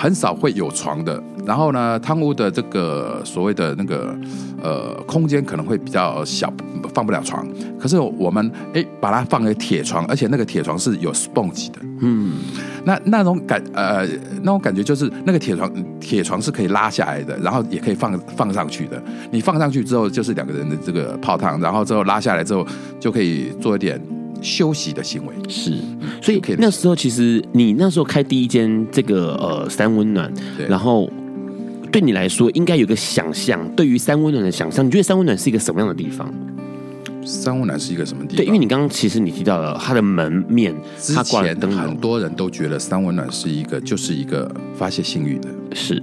[0.00, 4.16] 很少会有床的，然后呢，汤屋的这个所谓的那个
[4.62, 6.50] 呃空间可能会比较小，
[6.94, 7.46] 放不了床。
[7.78, 12.38] 可是我们哎把它放个铁床，而且那个铁床是有 sponge 的，嗯，
[12.82, 14.06] 那那种感呃
[14.38, 19.02] 那种感觉就是那个铁床铁床是可以拉下来的，然后也可以放放上去的。
[19.30, 22.66] 你放上去之后就是两个人的这个泡汤，然后之后拉下来之后
[22.98, 24.00] 就可以做一点。
[24.40, 25.74] 休息的行为是，
[26.22, 30.32] 所以那时候其实你那时候开第一间这个呃三温暖，
[30.68, 31.10] 然后
[31.92, 36.32] 对你来说应该有个想象，对于三温暖的想象，你觉得三温暖是一个什么样的地方？
[37.24, 38.36] 三温暖是一个什么地方？
[38.36, 46.02] 对，因为你刚刚其实你提到了它的门面，之前很多人都觉得三温暖是一个就是一个发泄性欲的，是。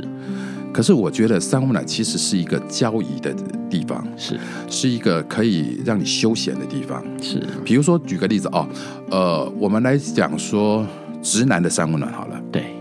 [0.78, 3.34] 可是我觉得三温暖其实是一个交易的
[3.68, 7.42] 地方，是是一个可以让你休闲的地方，是。
[7.66, 8.70] 比如说举个例子哦，
[9.10, 10.86] 呃，我们来讲说
[11.24, 12.76] 直男的三温暖好了，对，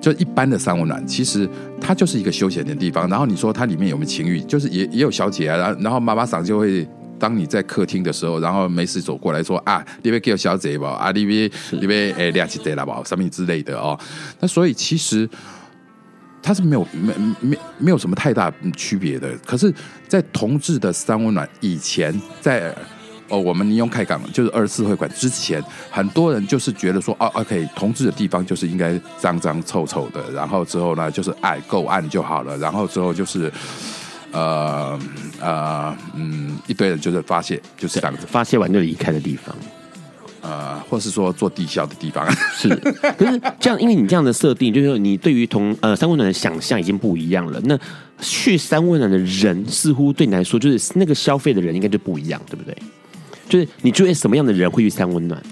[0.00, 3.08] 就一般的三温暖，其实它就是一个休闲的地方。
[3.08, 4.40] 然后你说它里面有没有情欲？
[4.42, 6.86] 就是也也有小姐啊，然后然后妈妈桑就会。
[7.18, 13.98] 当你在客厅的时候，然后没事走过来说啊，你别给我小姐吧，啊，你别你别诶亮起嘴了吧，什么之类的哦。
[14.38, 15.28] 那所以其实
[16.42, 19.28] 它是没有没没没有什么太大区别的。
[19.46, 19.72] 可是，
[20.08, 22.74] 在同志的三温暖以前，在
[23.28, 33.52] 哦我们尼用开港就是二十四会馆之前，很多人就是觉得说哦，OK，同志的地方就是应该脏脏臭臭的，然后之后呢就是爱够暗就好了，然后之后就是。
[34.32, 34.96] 呃
[35.40, 39.52] 呃嗯，一堆人就是发泄，就是这样子，发泄完就离开的地方，
[40.40, 42.26] 呃，或是说做地痟的地方，
[42.56, 42.68] 是。
[43.18, 47.60] 可是这样，因为你这样的设定，就是说你对于同呃三温暖的想象已经不一样了。
[47.64, 47.78] 那
[48.20, 52.76] 去三温暖的人，似乎对你来说，就是那个消费的人应该就不一样，对不对？
[53.48, 55.42] 就是你觉得什么样的人会去三温暖？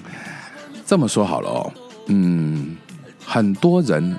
[0.86, 1.72] 这么说好了哦，
[2.06, 2.76] 嗯，
[3.24, 4.16] 很多人，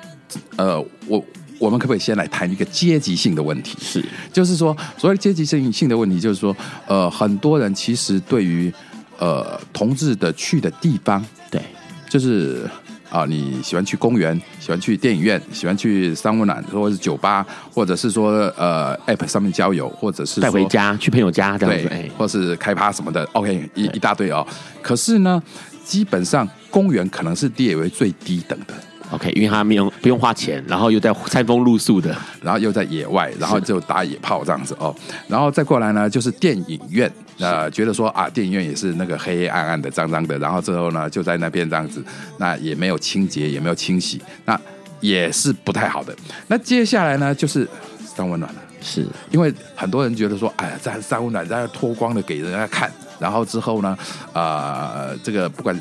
[0.56, 1.24] 呃，我。
[1.58, 3.76] 我们可不可以先来谈一个阶级性的问题？
[3.82, 4.02] 是，
[4.32, 6.56] 就是说，所谓阶级性性的问题，就是说，
[6.86, 8.72] 呃，很多人其实对于
[9.20, 11.62] 呃同志的去的地方，对，
[12.08, 12.68] 就是
[13.08, 24.46] 啊、呃，你喜欢去公园，喜欢去电影院，喜欢去三温暖，或者是酒吧，或者是说呃 App 上面交友，或者是带回家去朋友家这样子，对，或是开趴什么的，OK，一一大堆哦。
[24.82, 25.42] 可是呢，
[25.84, 28.74] 基本上公园可能是列为最低等的。
[29.10, 34.94] OK，因为他没有不用花钱，然后又在餐风露宿的，然后又在野外，然后就打野炮这样子哦，
[35.26, 42.04] 然后再过来呢，就是电影院，呃，觉得说啊，电影院也是那个黑黑暗暗的、脏脏的，然后之后呢，就在那边这样子，
[42.38, 44.60] 那也没有清洁，也没有清洗，那
[45.00, 46.14] 也是不太好的。
[46.46, 47.66] 那接下来呢，就是
[48.04, 53.98] 三温暖了，是因为很多人觉得说，哎呀，在三温暖，在脱光了给人家看，然后之后呢，
[54.32, 55.76] 呃，这个不管。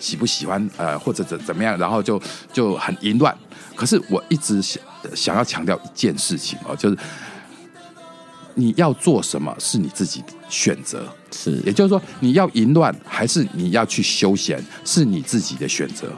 [0.00, 3.36] 喜不喜欢呃，或者怎怎么样，然后就就很淫乱。
[3.74, 4.80] 可是我一直想
[5.12, 6.96] 想要强调一件事情哦，就是
[8.58, 16.08] 你要做什么是你自己选择，是，也就是说你要淫乱还是你要去休闲，是你自己的选择。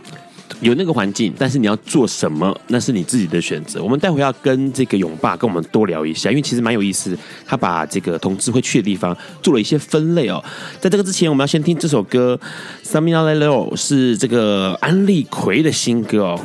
[0.63, 3.83] 有那个环境，但是你要做什么，那是你自己的选择。
[3.83, 7.17] 我们待会要跟这个勇爸跟我们多聊一下，因为其实蛮有意思。
[7.47, 10.43] 他把这个同志会去的地方做了一些分类哦。
[10.81, 12.39] 在这个之前，我们要先听这首歌
[12.87, 16.41] 《Samina Lelo》，是这个安利奎的新歌哦。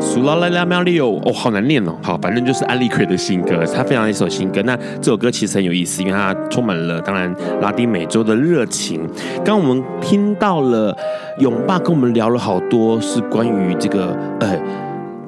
[0.00, 1.94] 苏拉拉拉喵利欧哦，好难念哦。
[2.02, 4.62] 好，反正就是安利奎的新歌，他非常一首新歌。
[4.62, 9.06] 那这首歌其实很有意思，因为它充满了当然拉丁美洲的热情。
[9.44, 10.96] 刚刚我们听到了
[11.38, 14.58] 勇爸跟我们聊了好多，是关于这个呃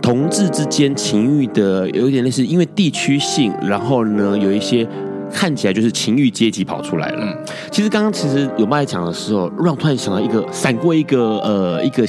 [0.00, 4.88] 同志之间情欲的，有一点类似，因为地区性，然后呢有一些
[5.30, 7.18] 看起来就是情欲阶级跑出来了。
[7.20, 7.36] 嗯，
[7.70, 12.04] 其实刚刚其实勇爸在讲的时候，让我突然想到一个，闪过一个呃一个。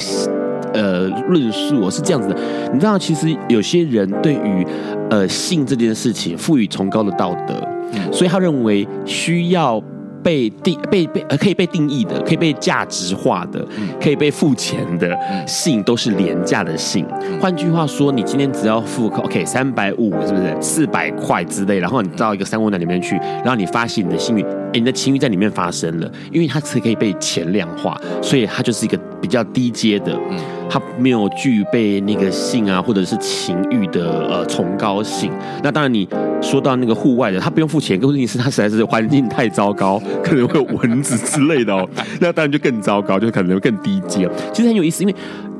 [0.74, 2.33] 呃，论述我是这样子的，
[2.74, 4.66] 你知道，其实有些人对于
[5.08, 7.54] 呃性这件事情赋予崇高的道德，
[7.92, 9.82] 嗯，所以他认为需要。
[10.24, 13.62] 被定被被呃可以被定义的，可以被价值化的，
[14.00, 15.14] 可以被付钱的
[15.46, 17.06] 性都是廉价的性。
[17.38, 21.78] 换句话说，你今天只要付 OK 三百五，是不是四百块之类？
[21.78, 24.42] 然后你到一个三温暖里面去，然后你发现你的性欲，
[24.78, 35.30] 你的情欲在里面发生了，因为它是可以被钱量化，所以它就是一个比较低阶的，嗯它没有具备那个性啊或者是情欲的呃崇高性。
[35.62, 36.08] 那当然你
[36.40, 40.02] 说到那个户外的，他不用付钱，可是问题是他实在是环境太糟糕。
[40.22, 41.88] 可能会有蚊子之类的哦，
[42.20, 44.28] 那当然就更糟糕，就可能会更低阶。
[44.52, 45.14] 其实很有意思，因为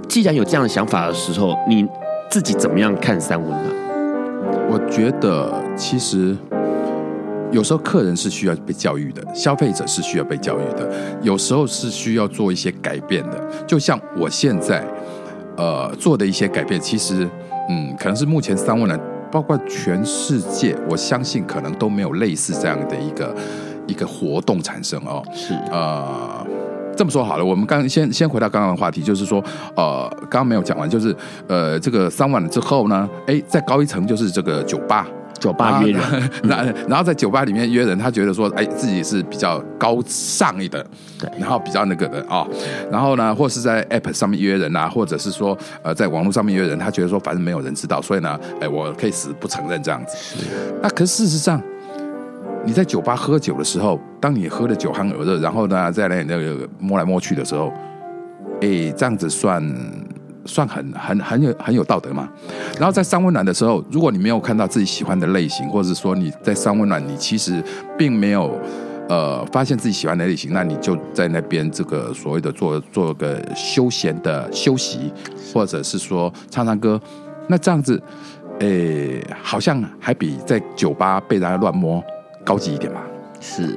[0.09, 1.87] 既然有这样的想法的时候，你
[2.31, 3.71] 自己怎么样看三文呢？
[4.71, 6.35] 我觉得其实
[7.53, 10.91] 有时候客人是需要被教育的，消费者是需要被教育的，
[11.23, 13.41] 有时候是需要做一些改变的。
[13.67, 14.85] 就像我现在
[15.57, 17.29] 呃做的一些改变，其实
[17.69, 23.35] 嗯，可能是目前三万人，包括全世界，我相信可能都没有类似这样的一个。
[23.87, 26.43] 一个活动产生哦，是呃，
[26.97, 29.45] 这么说好了，我们刚先先回到刚刚的话题，就是说，
[29.77, 31.15] 呃，刚刚没有讲完，就是
[31.49, 35.07] 呃，这个三温暖之后呢，哎，再高一层就是这个酒吧，
[35.45, 40.83] 酒吧约人，然、嗯、然后在酒吧里面约人，他觉得说，哎，自己是比较高尚一点，
[41.19, 42.49] 对，然后比较那个的啊、哦，
[42.91, 50.17] 然后呢，或是在 App 上面约人啊，或者是说，呃，在网络上面约人，他觉得说，反正没有人知道，所以呢，哎，我可以死不承认这样子，
[50.83, 51.61] 那可是事实上。
[52.67, 57.71] 你在酒吧喝酒的时候，当你喝的酒酣耳热，然后呢，在那那个摸来摸去的时候，
[58.63, 59.63] 哎，这样子算
[60.47, 62.29] 算很很很有很有道德嘛？
[62.79, 67.63] 然后在三温暖的时候，如果你没有看到自己喜欢的类型，或者说你在三温暖，你其实
[67.99, 68.59] 并没有
[69.09, 75.13] 呃发现自己喜欢的类型，那你就在那边这个所谓的做做个休闲的休息，
[75.53, 77.01] 或者是说唱唱歌，
[77.47, 78.03] 那这样子，
[78.61, 82.03] 诶，好像还比在酒吧被人家乱摸
[82.45, 83.01] 高级一点嘛。
[83.41, 83.77] 是，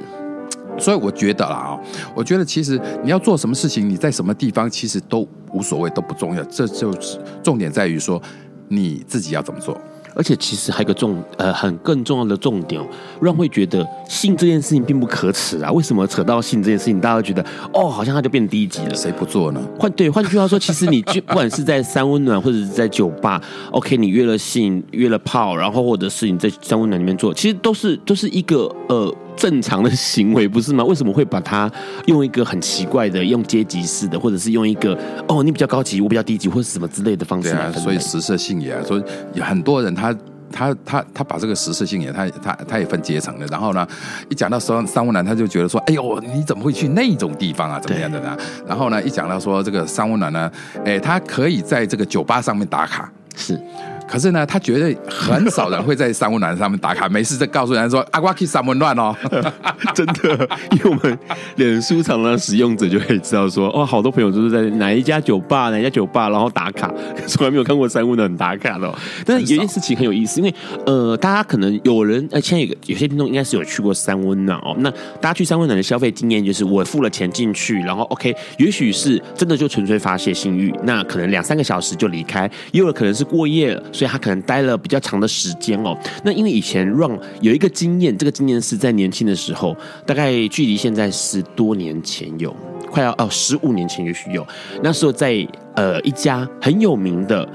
[0.78, 1.78] 所以我觉得啦啊，
[2.14, 8.20] 我觉得其实你要做什么事情，你在什么地方其实都无所谓，都不重要，这就是重点在于说
[8.68, 9.76] 你自己要怎么做。
[10.14, 12.82] 而且其实还有个重呃很更重要的重点，
[13.20, 15.70] 让会觉得性这件事情并不可耻啊。
[15.70, 18.94] 为什么扯到性这件事情，大家都觉得哦，好像它就变低级了？
[18.94, 19.60] 谁不做呢？
[19.78, 29.14] 换对，换句话说，其实你就不管是在三温暖或者是在酒吧，OK，你约了性约了炮，然后或者是你在三温暖里面做，其实都是都是一个呃。
[29.38, 30.84] 正常的行为不是吗？
[30.84, 31.70] 为什么会把它
[32.06, 37.50] 用一个很奇怪的、用阶级式的，或者是用一个哦，你比较高级，我比较低级，或者什么之类的方式？
[37.50, 39.02] 对啊，所以食色性也，所以
[39.34, 40.12] 有很多人他
[40.50, 43.46] 他他他把这个食色性也，他他他也分阶层的。
[43.46, 43.86] 然后呢，
[44.28, 47.78] 一讲到商商务男，他就觉得说，哎呦，你怎么会去那种地方啊？
[47.78, 48.36] 怎么样的呢？
[48.66, 50.50] 然后呢，一讲到说这个商务男呢，
[50.84, 53.60] 哎，他可以在这个酒吧上面打卡，是。
[54.08, 59.14] 可是呢，他觉得很少人会在三温暖上面打卡，没事再告诉人家说啊， 我去三温暖哦，
[59.94, 61.18] 真的，因为我们
[61.56, 66.92] 脸书常常使用者就可以知道说，哦，好多朋友都是在哪一家酒吧，哪一家酒吧，然后打卡，
[67.28, 68.92] 从来没有看过三温暖打卡的。
[69.26, 70.54] 但是有一件事情很有意思，因为
[70.86, 74.74] 呃，大家可能有人呃，现在有个有些听众应该是有去过三温暖哦。
[74.78, 74.90] 那
[75.20, 83.82] 大家去三温暖的消费经验就是，我付了钱进去，然后 OK，也许是真的就纯粹发泄性欲，那可能两三个小时就离开，也有可能是过夜了。
[83.98, 85.98] 所以他可能待了比较长的时间哦。
[86.22, 89.76] 那因为以前 Run 有一个经验，这个经验是在年轻的时候，
[90.06, 92.54] 大概距离现在十多年前有，
[92.92, 94.46] 快要哦十五年前也许有。
[94.84, 95.44] 那时候在
[95.74, 97.48] 呃一家很有名的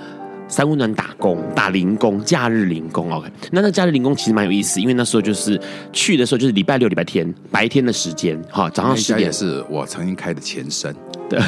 [0.49, 3.09] 三温暖打工，打零工，假日零工。
[3.09, 5.57] OK，那那假日零工其实蛮有意思，因为那时候就是
[5.93, 9.31] 去的时候就是礼拜六、礼拜天白天的时间，哈，早上十点。
[9.31, 10.93] 是我曾经开的前身。
[11.29, 11.39] 对，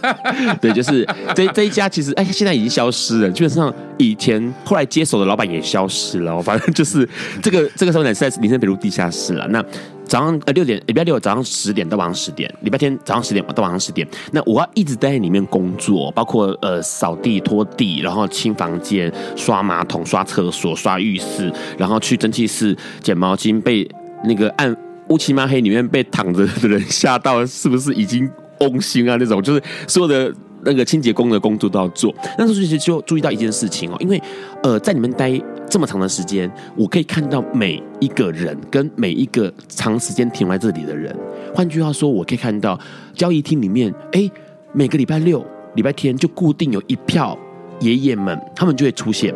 [0.60, 3.30] 对，就是这这一家其实哎，现在已经消失了。
[3.30, 6.42] 基本上以前后来接手的老板也消失了。
[6.42, 7.08] 反正就是
[7.42, 9.46] 这个这个时候呢是在林森北路地下室了。
[9.48, 9.64] 那
[10.04, 14.06] 早上呃六点，礼拜六早上十点到晚上十点，礼拜天早上十点到晚上十点。
[14.32, 23.88] 那我要一直待在里面工作，包括呃扫地、拖地，然后清房间、刷马桶、刷厕所、刷浴室，然后去蒸汽室捡毛巾，被
[24.24, 24.76] 那个暗
[25.08, 28.28] 乌漆嘛黑里面被躺着的人吓到，是不是已经？
[28.68, 30.32] 工薪啊，那种就是所有的
[30.64, 32.14] 那个清洁工的工作都要做。
[32.38, 34.20] 那时候其实就注意到一件事情哦，因为
[34.62, 41.14] 呃，在你们待这么长的时间，我可以看到每一个人跟每一个长时间停在这里的人。
[41.54, 42.78] 换句话说，我可以看到
[43.14, 44.30] 交易厅里面，哎，
[44.72, 45.44] 每个礼拜六、
[45.74, 47.38] 礼拜天就固定有一票。
[47.82, 49.34] 爷爷们，他们就会出现，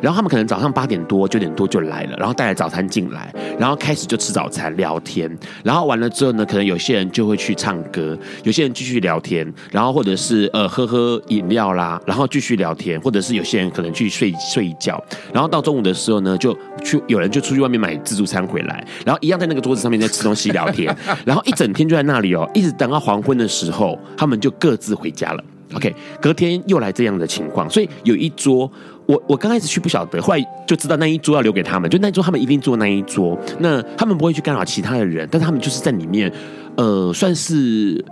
[0.00, 5.30] 然后他们可能早上八点多、九点多就来了，然后带来早餐进来，然后开始就吃早餐、聊天，
[5.64, 20.94] 然后完了之后呢，可能有些人就会去唱歌，有些人继续聊天，然后或者是呃喝喝饮料啦，然后继续聊天，或者是有些人可能去睡睡一觉，然后到中午的时候呢，就去有人就出去外面买自助餐回来，然后一样在那个桌子上面在吃东西聊天，
[21.24, 25.42] 然后一整天就在那里哦，一直等到黄昏的时候，他们就各自回家了。
[25.74, 28.70] OK，隔天又来这样的情况，所以有一桌，
[29.06, 36.32] 我我刚开始去不晓得，后来就知道那一桌要留给他们，就那一桌他们一定坐那一桌，那他们不会去干扰其他的人，但他们就是在里面，
[36.76, 38.02] 呃，算是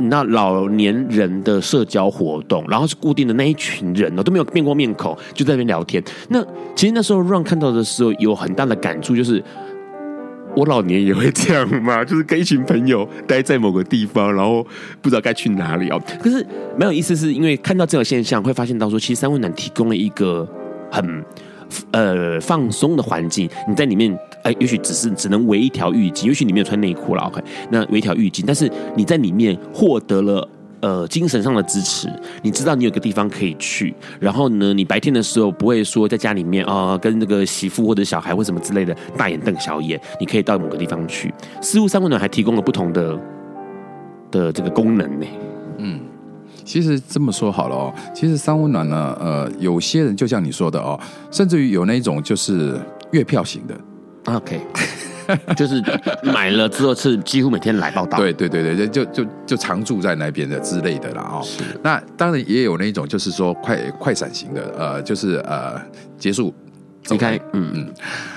[0.00, 6.02] 那老年人的社交活动，然后是固定的那一群人哦，都没有变过面孔，就在那边聊天。
[6.28, 9.42] 那其实那时候 Ron 看到的时候有很大的感触，就是。
[10.56, 12.02] 我老年也会这样吗？
[12.04, 14.66] 就是跟一群朋友待在某个地方，然后
[15.00, 16.02] 不知道该去哪里哦。
[16.20, 16.44] 可是
[16.78, 20.48] 蛮有意思，是因为看到这种现象，会发现到说，其实三温暖提供了一个
[20.90, 21.24] 很
[21.92, 23.48] 呃放松的环境。
[23.68, 27.40] 你在里面，哎、也许只是只能围一条浴巾，也许你没有穿内裤了，OK？
[27.70, 30.48] 那围一条浴巾，但是你在里面获得了。
[30.80, 32.08] 呃，精神上的支持，
[32.42, 41.32] 你知道你有个地方可以去，然后呢，你白天的时候不会说在家里面啊、呃，跟那个媳妇或者小孩或什么之类的大眼瞪小眼，你可以到某个地方去。
[41.60, 43.18] 似乎三温暖还提供了不同的
[44.30, 45.26] 的这个功能呢。
[45.76, 46.00] 嗯，
[46.64, 50.98] 其实这么说好了哦，其实三温暖呢，呃，有些人就像你说的哦，
[51.30, 52.74] 甚至于有那种就是
[53.10, 53.78] 月票型的。
[54.32, 54.60] OK。
[55.56, 55.82] 就是
[56.22, 61.40] 买了之后是几乎每天来报道，对对对对，就就就常住在那边的之类的啦哦。
[61.42, 65.80] 是，那当然也有那种就是说快快闪型的，呃，就是呃
[66.18, 66.54] 结束。
[67.08, 67.70] 离开，嗯。
[67.74, 67.94] 嗯。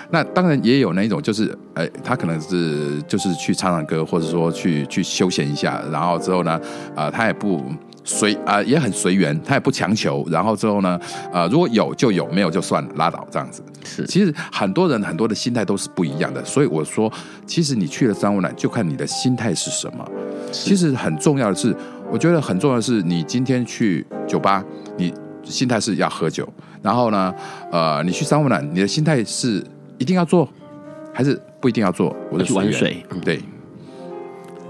[0.09, 6.51] 那当然也有那一种就是，哎，他可能是就是去唱唱歌，或者说去去休闲一下，然后之后呢，
[6.95, 7.61] 啊、呃，他也不
[8.03, 10.25] 随啊、呃，也很随缘，他也不强求。
[10.29, 10.99] 然后之后呢，
[11.31, 13.63] 呃，如果有就有，没有就算了，拉倒这样子。
[13.83, 16.43] 是，其实很多人很多的心态都是不一样的。
[16.43, 17.11] 所以我说，
[17.45, 20.05] 其实你去了三温暖，就看你的心态是什么。
[20.51, 21.75] 其实很重要的是，
[22.11, 24.63] 我觉得很重要的是，你今天去酒吧，
[24.97, 26.47] 你心态是要喝酒。
[26.81, 27.33] 然后呢，
[27.71, 29.65] 呃，你去三温暖，你的心态是
[29.97, 30.47] 一定要做，
[31.13, 32.13] 还是不一定要做？
[32.29, 33.41] 我去玩水，对。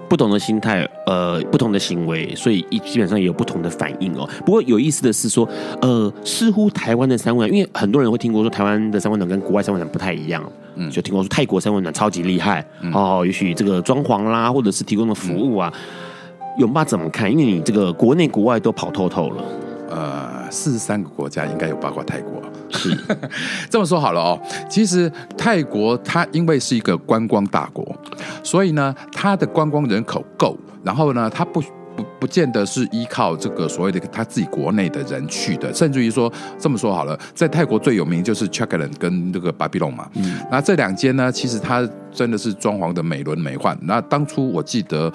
[0.09, 4.29] 不同的心态，呃，不同的行为，所以一基本上也有不同的反应哦。
[4.45, 5.47] 不过有意思的是说，
[5.81, 10.43] 呃，似乎台湾的三温暖，因为很多人会听过说台湾的三温暖跟国外三温暖不太一样，
[10.75, 15.73] 嗯，就听过说泰国三温暖超级厉害，嗯、哦，也许这个装潢啦，或者是提供的服务啊，
[16.59, 17.31] 永爸怎么看？
[17.31, 19.43] 因为你这个国内国外都跑透透了，
[19.93, 22.41] 呃，四十三个国家应该有包括泰国。
[22.71, 22.97] 是
[23.69, 27.95] 这么说好了哦，其实泰国它因为是一个观光大国，
[28.41, 31.61] 所以呢，它的观光人口够，然后呢，它不
[31.95, 43.77] 不不见得是依靠这个所谓的他自己国内的人去的，甚至于说这么说好了，在泰国最有名就是 Chaklan 跟这个巴比龙嘛，嗯，那这两间呢，其实它真的是装潢的美轮美奂。
[43.81, 45.13] 那当初我记得。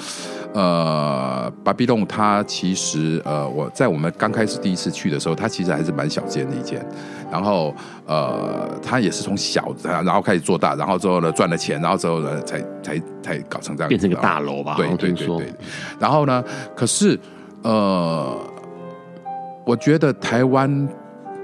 [0.55, 6.85] 呃，巴比龙它其实呃，我在我们刚开始第一次去的时候，它其实还是蛮小间的一间。
[7.31, 7.75] 然后
[8.07, 14.75] 呃，它也是从小然后开始做大，然后之后呢赚了钱，然后之后呢才才才搞成这样，变成一个大楼吧？
[14.77, 15.53] 对对对对。
[15.99, 16.43] 然后呢，
[16.75, 17.19] 可是
[17.63, 18.37] 呃，
[19.67, 20.89] 我觉得台湾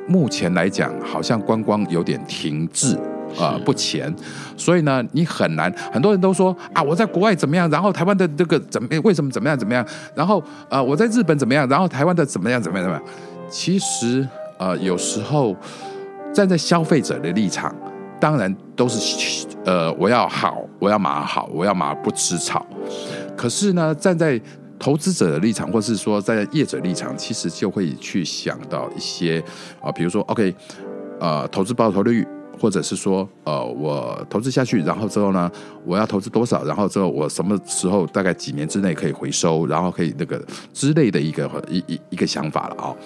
[0.08, 2.98] 目前来讲，好像观光有点停滞。
[3.38, 4.14] 啊、呃，不前，
[4.56, 5.72] 所以呢，你很难。
[5.92, 13.04] 很多人都说啊，我在国外怎么样，然后台湾的这个怎么为什么怎么样怎么样，然后呃，我在日本怎么样，然后台湾的怎么样怎么样怎么样。
[13.48, 14.26] 其实
[14.58, 15.54] 呃，有时候
[16.32, 17.74] 站在消费者的立场，
[18.20, 22.64] 当然都是呃，我要好，我要马好，我要马不吃草。
[23.36, 24.40] 可是呢，站在
[24.78, 29.40] 投资者的立场，或是说在业者立场，其实就会去想到一些
[29.80, 30.54] 啊、呃，比如说 OK，
[31.18, 32.26] 呃，投资报酬率。
[32.64, 35.50] 或者是说，呃，我投资下去，然后之后呢，
[35.84, 36.64] 我要投资多少？
[36.64, 39.66] 然后之后我什么时候大概几年之内可以回收？
[39.66, 40.42] 然后可以那个
[40.72, 42.96] 之类的一个一一一个想法了啊、哦。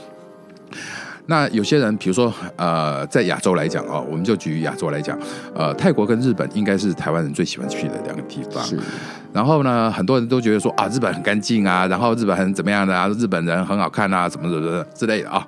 [1.26, 5.18] 那有些人，比如说，呃，在亚洲来讲哦，我们就举亚洲来讲，
[5.56, 8.62] 呃，泰国跟日本应该是台湾人最喜欢去的两个地方。
[8.62, 8.78] 是。
[9.32, 15.44] 然后呢，很多人都觉得说啊，日本很干净啊，然后日本很怎么样的啊，日本人很好看啊，怎么怎么之类的啊。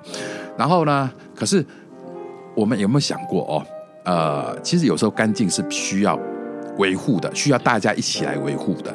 [0.57, 1.65] 然后呢，可是
[2.53, 3.65] 我们有没有想过哦？
[4.03, 6.19] 呃，其实有时候干净是需要
[6.77, 8.93] 维护的，需要大家一起来维护的。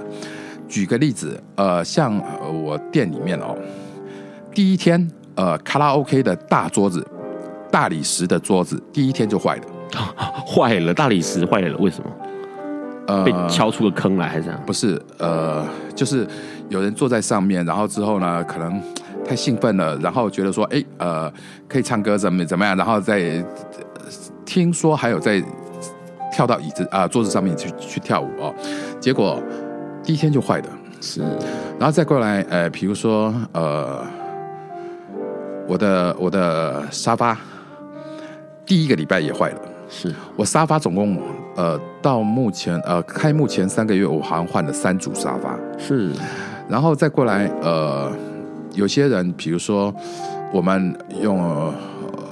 [0.69, 2.21] 举个例子，呃，像
[2.65, 3.57] 我店里面哦，
[4.53, 7.07] 第一天，呃，卡拉 OK 的大桌子，
[7.71, 9.63] 大理石的桌子，第一天就坏了，
[10.45, 12.11] 坏了，大理石坏了，为什么？
[13.07, 14.51] 呃，被敲出个坑来还是？
[14.67, 16.27] 不是，呃，就是
[16.69, 18.83] 有人坐在上面，然后之后呢，可能
[19.25, 21.33] 太兴奋了，然后觉得说，哎，呃，
[21.69, 23.45] 可以唱歌怎么怎么样，然后再。
[24.47, 25.43] 听说还有在
[26.33, 28.55] 跳到椅子啊、呃、桌子上面去去跳舞哦，
[29.01, 29.43] 结果
[30.03, 30.69] 第一天就坏了，
[31.01, 31.21] 是，
[31.79, 34.01] 然后再过来，呃，比如说呃，
[35.67, 37.37] 我的我的沙发
[38.65, 40.15] 第一个礼拜也坏了，是。
[40.37, 41.19] 我沙发总共
[41.57, 46.13] 呃到目前呃开幕前三个月我好像换了三组沙发，是，
[46.69, 48.13] 然后再过来呃，
[48.75, 49.93] 有些人比如说
[50.53, 51.43] 我们用。
[51.43, 51.75] 呃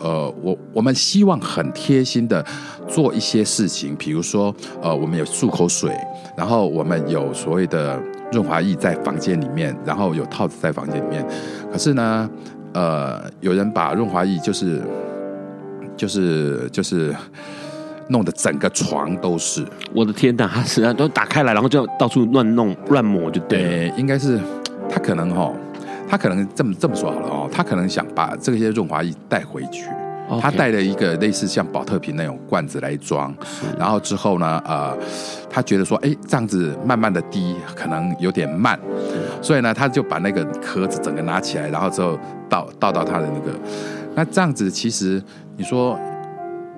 [0.05, 2.44] 呃，我我们希望很贴心的
[2.86, 5.90] 做一些事情，比如说，呃，我们有漱口水，
[6.36, 7.98] 然后我们有所谓的
[8.30, 11.26] 润滑液在房间里面，然后有套子在房间里面。
[11.72, 12.30] 可是呢，
[12.74, 14.82] 呃，有人把润滑液就是
[15.96, 17.16] 就是就是
[18.09, 19.64] 弄得整个床都是。
[19.94, 24.38] 我的天哪，他实际上都打开来，然后就到处乱弄乱抹，就对，应该是
[24.86, 25.50] 他可能哈。
[26.15, 29.85] 他可能这么这么说好了哦，他可能想把这些润滑液带回去
[30.31, 30.41] ，Okay.
[30.41, 33.35] 他带了一个类似像保特瓶那种罐子来装，
[33.77, 34.97] 然后之后呢，呃，
[35.51, 38.79] 他觉得说，哎，这样子慢慢的滴可能有点慢，
[39.43, 42.17] 所以呢，他就把那个壳子整个拿起来，然后之后
[42.49, 43.59] 倒倒到他的那个，
[44.15, 45.21] 那这样子其实
[45.57, 45.99] 你说，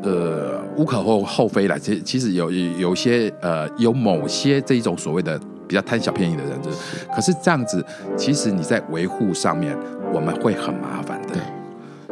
[0.03, 5.39] 呃，无可厚厚非了，其其实有有些呃有某些这一种所谓的。
[5.69, 7.85] 比较贪小便宜的人，就是，可是这样子，
[8.17, 9.77] 其实你在维护上面，
[10.13, 11.35] 我们会很麻烦的。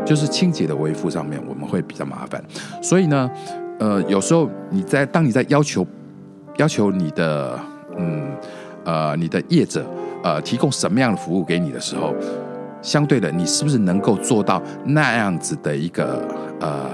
[0.05, 2.42] 就是清洁的维护上面，我们会比较麻烦。
[2.82, 3.30] 所以呢，
[3.78, 5.86] 呃，有时候你在当你在要求
[6.57, 7.59] 要求你的
[7.96, 8.22] 嗯
[8.84, 9.86] 呃你的业者
[10.22, 12.14] 呃提供什么样的服务给你的时候，
[12.82, 16.22] 相对的，你是不是能够做到那样子的一个
[16.61, 16.86] 呃，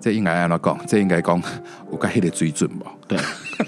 [0.00, 0.78] 这应该按怎讲？
[0.86, 1.42] 这应该讲
[1.90, 2.92] 我该黑的水准吧？
[3.06, 3.18] 对。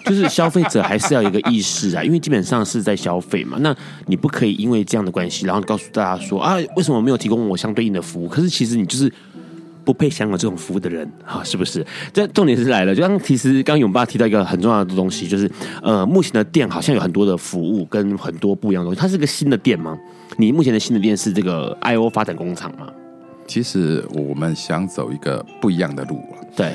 [0.07, 3.59] 就是消费者还是要有一个意识啊， 因为基本上是在消费嘛。
[3.61, 3.77] 那
[4.07, 8.29] 你不可以因为这样的关系，然后告诉大家说啊，为什么没有提供我相对应的服务？
[8.29, 9.13] 可是其实你就是。
[9.85, 11.85] 不配享有这种服务的人，哈，是不是？
[12.13, 15.51] 这重点是来了，就刚其实刚永爸提到一个很重要的东西，就是
[15.83, 19.01] 呃，目前的店好像有很多的服务跟很多不一样的东西。
[19.01, 19.99] 它是个新的店吗？
[20.37, 22.87] 你目前的新的店是这个 IO 发展工厂吗？
[23.47, 26.21] 其实我们想走一个不一样的路。
[26.57, 26.73] 对，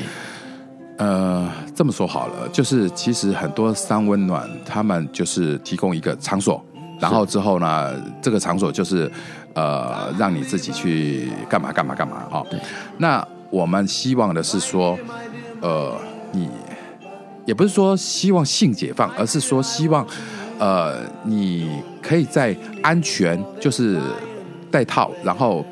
[0.97, 6.63] 呃，这么说好了，就是其实很多三温暖，他们就是提供一个场所，
[6.99, 9.11] 然后之后呢，这个场所就是。
[9.53, 12.45] 呃，让你自己去干嘛干嘛干嘛哈？
[12.47, 12.59] 对。
[12.99, 14.95] 那我们希望的是说，
[15.61, 15.95] 呃，
[16.32, 16.47] 你
[17.43, 20.05] 也不是说希望性解放，而是说希望，
[20.59, 23.99] 呃，你可以在安全，就是
[24.70, 25.65] 带套，然后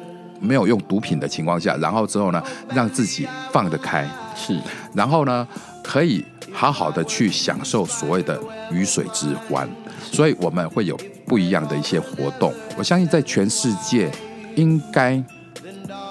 [0.46, 2.42] 没有用毒品的情况下，然后之后呢，
[2.74, 4.56] 让自己放得开，是。
[4.94, 5.48] 然后呢，
[5.84, 6.24] 可以
[6.54, 8.40] 好好的去享受所谓的
[8.72, 9.68] 鱼水之欢，
[10.00, 10.98] 所以我们会有。
[11.28, 14.12] 不一样的一些活动，我相信在全世界
[14.56, 15.20] 应该，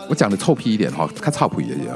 [0.08, 1.94] 我讲的臭屁一点哈，看臭屁一点，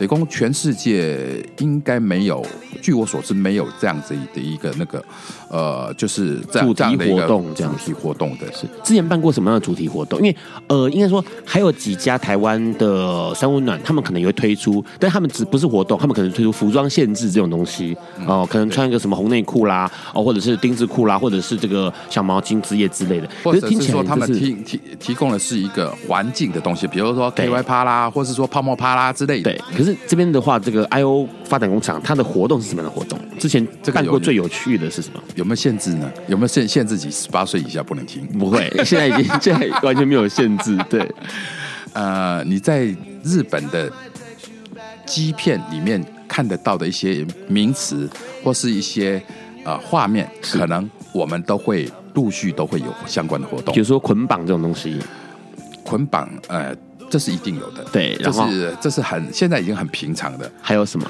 [0.00, 2.44] 得讲全世界应该没有，
[2.80, 5.04] 据我所知没有这样子的一个那个，
[5.50, 10.18] 呃，就是这样主题活动这样主题活动的是之前办过什么样的主题活动？
[10.20, 10.36] 因为
[10.68, 17.96] 呃，应该说还有几家台湾的三温暖，他们可能也会推出，但他们只不是活动，他们可能推出服装限制这种东西
[18.26, 29.52] 哦、呃，可能穿一个什么红内裤啦，哦，或者是丁字裤啦，或者是这个小毛巾之夜之类的，或者是说他们提提提供的是一个环境的东西，比如说 KY 趴啦，或者是说泡沫趴啦之类的。
[29.52, 33.18] 对，可是这边的话，这个 IO 发展工厂它的活动是什么样的活动？
[33.38, 35.20] 之前办过最有趣的是什么？
[35.34, 36.10] 有没有限制呢？
[36.28, 38.26] 有没有限限制级十八岁以下不能听？
[38.38, 40.76] 不会， 现在已经现在完全没有限制。
[40.88, 41.06] 对，
[41.92, 42.84] 呃，你在
[43.22, 43.90] 日本的
[45.06, 48.08] 机片里面看得到的一些名词
[48.42, 49.22] 或是一些
[49.64, 54.98] 呃画面，可能我们都会陆续都会有相关的活动，比如说捆绑这种东西，
[55.84, 56.74] 捆绑呃，
[57.10, 57.84] 这是一定有的。
[57.92, 60.50] 对，然后这是这是很现在已经很平常的。
[60.62, 61.06] 还有什么？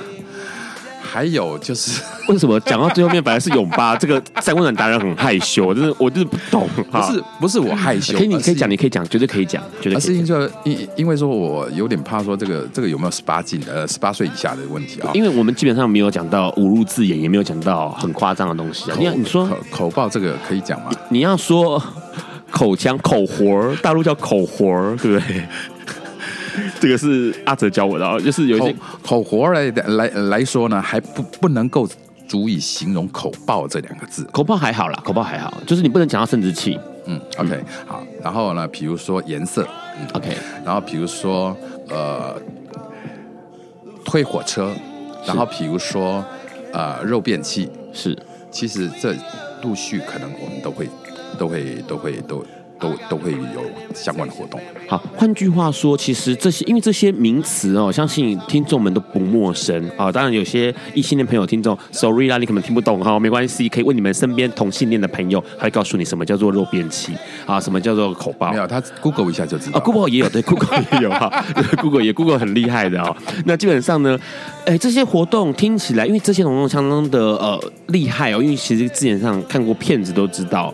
[1.03, 5.75] 还有就是， 为什么讲到最后面反而是永巴 这个三温暖达人很害羞？
[5.75, 9.99] 就是我就是不懂，不是不是我害羞，可以你可以讲，你可以讲，绝对可以讲，绝对。
[9.99, 15.11] 是因为因因为说我有点怕说这个这个有没有十八禁呃十八岁以下的问题啊？
[15.13, 18.97] 因为我们基本上没有讲到侮辱字眼，也没有讲到很夸张的东西啊。
[18.97, 20.93] 你你说口口爆这个可以讲吗？
[21.09, 21.83] 你要说
[22.53, 25.45] 口腔口活大陆叫口活对不对？
[26.81, 28.73] 这个是阿哲教我的，就是有一些
[29.03, 31.89] 口，口活来来来说呢，还不不能够
[32.29, 34.25] 足以形容口爆这两个字。
[34.33, 36.79] 口爆还好啦，口爆还好，就是你不能讲到生殖器。
[37.07, 38.03] 嗯，OK，嗯好。
[38.23, 39.67] 然后呢，比如说颜色，
[39.99, 40.37] 嗯，OK。
[40.65, 41.57] 然后比如说
[41.89, 42.37] 呃
[44.05, 44.71] 推火车，
[45.27, 46.25] 然后比如说
[46.73, 48.17] 呃肉便器，是。
[48.53, 49.15] 其实这
[49.63, 50.89] 陆续可能我们都会
[51.39, 52.45] 都会都会都。
[52.81, 53.63] 都都会有
[53.95, 54.61] 相关的活动。
[54.89, 60.11] 好，换句话说，其实这些因为这些名词哦，相信听众们都不陌生啊。
[60.11, 67.13] 当然，有些异性恋朋友听众，sorry 啦，你可能听不懂哈，没关系，可以问你们身边同性恋的朋友，他会告诉你什么叫做肉便器
[67.47, 68.51] 啊，什么叫做口包。
[68.51, 69.79] 没有，他 Google 一下就知道。
[69.79, 71.45] 啊，Google 也有，对，Google 也有哈，
[71.81, 73.15] Google 也 Google 很厉害的哦。
[73.45, 74.19] 那基本上呢，
[74.67, 77.59] 哎，这些活动听起来，因为这些活动相当的呃
[77.89, 80.73] 厉害哦，因为其实之前上看过片子都知道，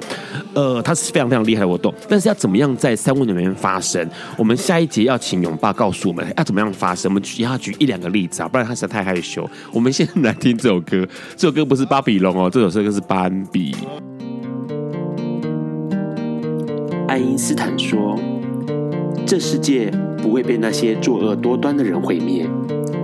[0.54, 1.94] 呃，它是非常非常厉害的活动。
[2.08, 4.06] 但是要怎么样在三温暖里面发生？
[4.36, 7.10] 我们下一节要请勇爸告诉我们要怎么样发生。
[7.10, 9.48] 我们举要举一两个例子啊，不然他实在太害羞。
[9.72, 11.06] 我们先来听这首歌，
[11.36, 13.74] 这首歌不是巴比龙哦，这首歌是斑比。
[17.08, 18.18] 爱因斯坦说
[19.24, 22.46] ：“这世界不会被那些作恶多端的人毁灭，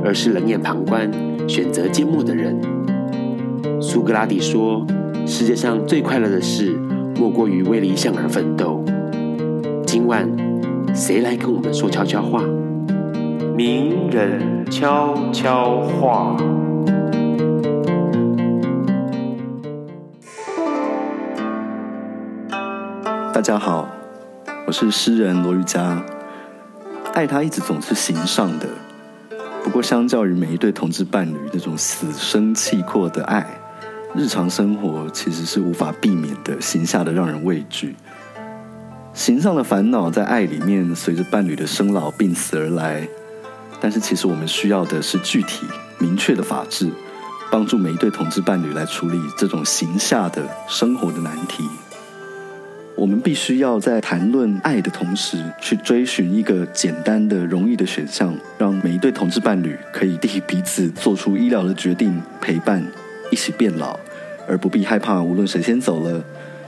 [0.05, 1.11] 而是冷眼旁观、
[1.49, 2.61] 选择缄默的人。”
[3.81, 4.87] 苏格拉底说
[5.27, 6.79] ：“世界上最快乐的事。”
[7.15, 8.83] 莫过于为理想而奋斗。
[9.87, 10.29] 今晚，
[10.93, 12.43] 谁来跟我们说悄悄话？
[13.55, 16.37] 名人悄悄话。
[23.33, 23.87] 大家好，
[24.67, 26.03] 我是诗人罗玉佳。
[27.13, 28.67] 爱他一直总是形上的，
[29.63, 33.47] 不过相较于每一对同志伴侣那种死生契阔的爱。
[34.15, 37.97] 日常生活其实是无法避免的，形下的让人畏惧。
[39.15, 43.09] 形上的烦恼在爱里面随着伴侣的生老病死而来，
[43.81, 45.67] 但是其实我们需要的是具体
[45.99, 46.91] 明确的法治，
[47.51, 51.67] 帮助每一对同志伴侣来处理这种形下的生活的难题。
[52.95, 62.85] 我们必须要在谈论爱的同时，去追寻一个简单的、容易的选项，让每一对同志伴侣可以替彼此做出医疗的决定，陪伴。
[63.31, 63.99] 一起变老，
[64.47, 66.23] 而不必害怕无论谁先走了，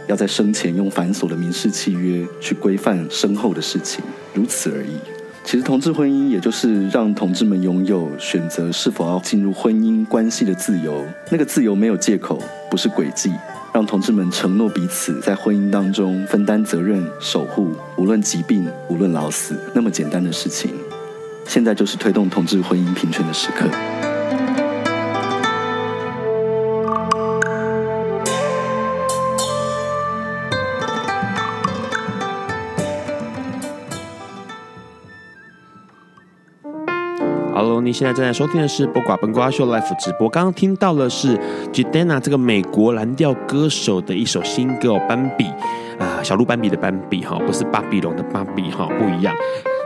[0.07, 4.03] 要在生前用繁琐的民事契约去规范身后的事情，
[4.33, 4.97] 如此而已。
[5.45, 13.31] 其实同志婚姻也就是让同志们拥有选择是否要进入婚姻关系的自由，那个自由没有借口，不是诡计，
[13.75, 20.71] 让同志们承诺彼此在婚姻当中分担责任、守护，无论疾病，无论老死，那么简单的事情。
[21.49, 24.14] 现在就是推动同志婚姻平权的时刻。
[37.81, 40.29] 你现在正在收听的是《播瓜本瓜秀》Live 直播。
[40.29, 41.39] 刚刚听到的是
[41.73, 45.45] Jidenna 这个美国蓝调歌手的一首新歌哦《斑比》
[45.99, 49.35] 啊，小鹿斑比的斑比哈，不是巴比龙的巴比哈，不一样。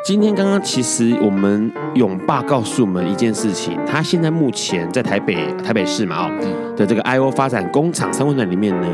[0.09, 8.89] 今天刚刚其实我们勇爸告诉我们一件事情，他现在目前在台北台北市嘛哦的这个 IO 发展工厂三温暖里面呢，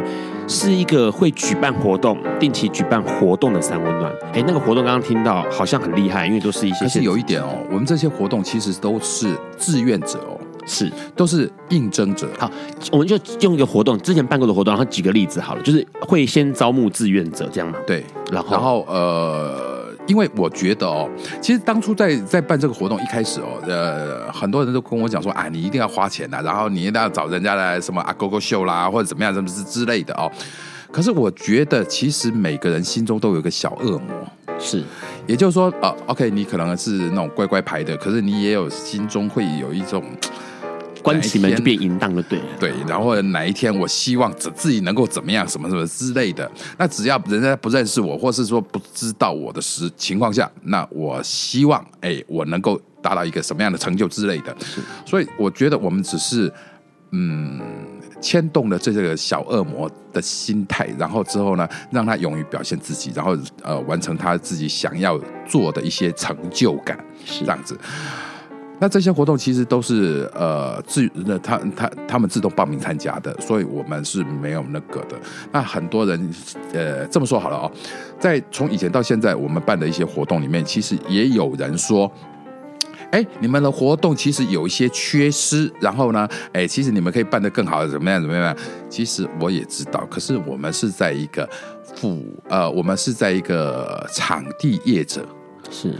[0.48, 4.12] 是一个会举办活动、定期举办活动的三温暖。
[4.32, 6.80] 哎，那个活动刚刚听到好像很厉害，因为都是一些。
[6.80, 10.36] 可是有一点哦，我们这些活动其实都是志愿者哦，
[10.66, 12.28] 是都是应征者。
[12.36, 12.50] 好，
[12.90, 17.78] 我们就用一个活动，之前办过的活动，然后举个例子好了，就是会先招募志愿者这样嘛。
[17.86, 19.73] 对，然后然后呃。
[20.06, 21.08] 因为我觉得哦，
[21.40, 30.30] 其实当初在在办这个活动一开始哦，呃，很多人都跟我讲说啊，你一定要花钱呐，然后你一定要找人家来什么啊勾勾秀啦，或者怎么样，什么之之类的哦。
[30.92, 34.82] 可是我觉得，其实每个人心中都有一个小恶魔，是，
[35.26, 40.04] 也就是说，呃，OK，你可能是那种乖乖牌的，可是你也有心中会有一种。
[41.04, 46.50] 关起门就变淫荡了，对对，然后哪一天我希望自自己能够怎么样，什么什么之类的。
[46.78, 54.56] 那只要人家不认识我，或是说不知道我的实情况下，那我希望哎，我能够达到一个什么样的成就之类的。
[54.60, 56.50] 是，所以我觉得我们只是
[57.10, 57.60] 嗯
[58.22, 67.78] 牵动了这个小恶魔的心态，然后之后呢，让他勇于表现自己，然后呃完成他自己想要做的一些成就感，是这样子。
[68.80, 75.16] 那这些活动其实都是呃自那他他他们自动报名参加的，所以我们是没有那个的。
[75.52, 76.30] 那很多人
[76.72, 77.70] 呃这么说好了哦，
[78.18, 82.10] 在从以前到现在，我们办的一些活动里面，其实也有人说，
[83.12, 88.54] 哎，你们的活动其实有一些缺失，然后呢，哎，其实你们可以办得更好，怎么样怎么样？
[88.90, 91.48] 其实我也知道，可是我们是在一个
[91.94, 95.24] 副呃，我们是在一个场地业者
[95.70, 95.94] 是。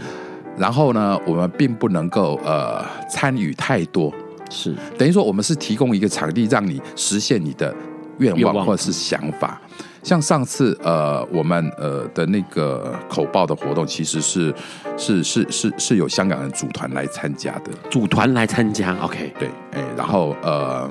[0.57, 4.13] 然后呢，我们并不能够呃参与太多，
[4.49, 7.75] 是等于说我们是提供一个场地，让你实现你的
[8.19, 9.59] 愿望或者是想法。
[10.01, 14.53] 像上次呃我们呃的那个口报的活动，其实是
[14.95, 20.89] 是是是是有香港人组团来参加的，组团来参加，OK，对，哎，然后呃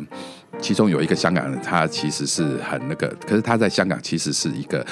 [0.61, 4.85] 其中有一个香港人，他其实是很那个，可是他在香港其实是一个。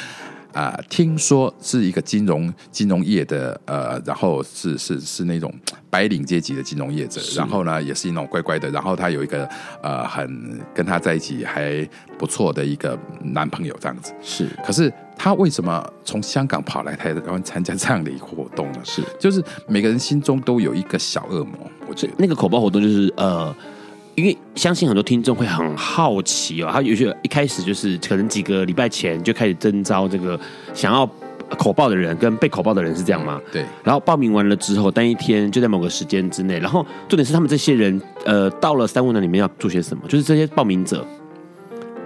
[0.53, 5.53] 啊、呃，听说是一个金融金融业的，呃，然后是是是那种
[5.90, 9.48] 白领阶级的金融业者，然后呢，也是那种乖乖的，然后他有一个
[9.82, 11.88] 呃，很跟他在一起还
[12.18, 14.12] 不错的一个男朋友这样子。
[14.22, 18.78] 是，可是他为什么从香港跑来台湾参加这样的一个活动呢？
[18.84, 21.55] 是，就是每个人心中都有一个小恶魔。
[21.88, 23.55] 我觉得那个口爆活动就是呃。
[24.14, 30.38] 因为相信很多听众会很好奇哦，他有些一开始就是可能几个礼拜前就开始征招这个
[30.74, 31.08] 想要
[31.56, 33.40] 口爆的人跟被口爆的人是这样吗？
[33.50, 33.64] 对。
[33.82, 40.02] 然后报名完了之后，当一天就在某个时间之内，然后重点是他们这些人呃到了三温暖里面要做些什么？
[40.08, 41.06] 就是这些报名者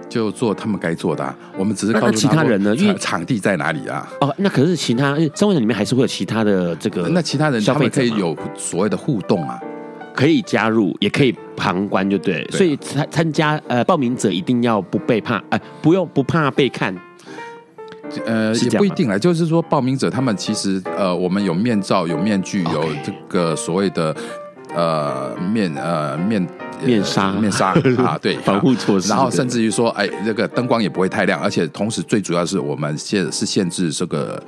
[0.09, 4.07] 就做他们该做的，啊，我们只是告诉其他人呢，因为场地在哪里啊？
[4.21, 9.59] 哦，那可是其他三温暖里面还是会有其他的这个，那其他人他们可以有所谓的互动啊。
[10.17, 12.43] 可以加入，也可以旁观，就对。
[12.49, 16.91] 所以参参加呃，报名者一定要不被怕，哎、呃，不用不怕被看。
[18.25, 24.15] 呃，也不一定啦，就是说报名者他们其实呃，我们有面罩、有面具、有这个所谓的
[24.73, 26.47] 呃面呃面
[26.83, 29.09] 面纱面纱 啊，对，防护措施。
[29.09, 34.41] 然后甚至于说，哎，这个灯光也不会太亮，而且同时最主要是我们限是限制这个。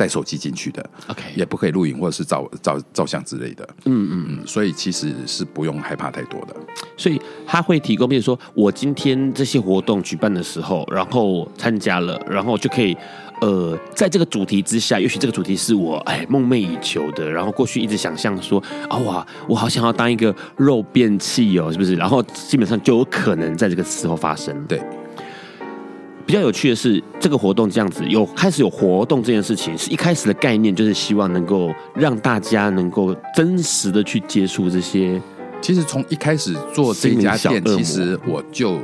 [0.00, 6.56] 带手机进去的，OK，也不可以录影或者是照照照相之类的，嗯嗯嗯，所以其实是不用害怕太多的。
[6.96, 12.96] 所以他会提供，比如说我今天这些活动举办的时候，然后参加了，然后就可以，
[13.42, 21.94] 呃，在这个主题之下，也许这个主题是我哎梦寐以求的，然后过去一直想象说啊哇，我好想要当一个肉便器哦，是不是？
[21.96, 24.80] 然后基本上就有可能在这个时候发生，对。
[26.30, 35.20] 比较有趣的是，这个活动这样子有开始有活动这件事情，是一开始的概念就是希望能够让大家能够真实的去接触这些
[35.60, 38.78] 其实从一开始做这家店，其实我就。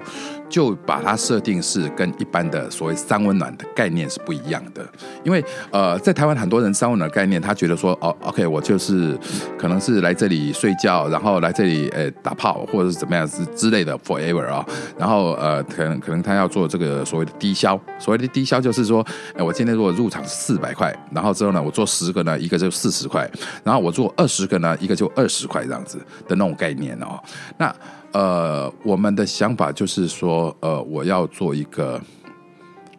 [0.49, 4.87] 就把它设定是跟一般的所谓三温暖的概念是不一样的，
[5.25, 9.19] 因为呃，在台湾很多人三温暖概念，他觉得说哦，OK，我就是
[9.59, 14.65] 可能是来这里睡觉，然后来这里呃打炮或者是怎么样之之类的 forever 啊，
[14.97, 19.05] 然后呃，可能可能他要做这个所谓的低消，所谓的低消就是说，
[19.37, 23.29] 哎，我今天如果入场四百块，然后之后呢，我做十个呢，一个就四十块，
[23.65, 27.21] 然后我做二十个呢，一个就二十块这样子的那种概念哦，
[27.59, 27.75] 那。
[28.17, 32.01] 呃，我们的想法就是说，呃，我要做一个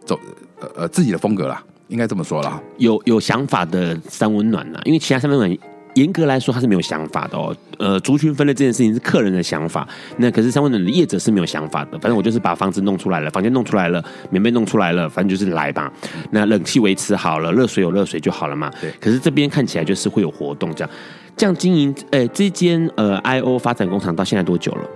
[0.05, 0.19] 走
[0.59, 2.61] 呃呃自己的风格啦，应该这么说啦。
[2.77, 5.57] 有有想法的三温暖呢，因为其他三温暖
[5.95, 7.55] 严格来说它是没有想法的哦。
[7.79, 9.87] 呃，族群分类这件事情是客人的想法，
[10.17, 11.97] 那可是三温暖的业者是没有想法的。
[11.97, 15.91] 反正我就是把房子弄出来了，房间弄出来了，棉被弄出来了，反正就是来吧。
[16.29, 18.71] 那冷气维持好了，热水有热水就好了嘛。
[18.79, 18.91] 对。
[19.01, 20.93] 可是这边看起来就是会有活动这样，
[21.35, 21.95] 这样经营。
[22.11, 24.87] 呃，这间呃 IO 发展工厂到现在多久了？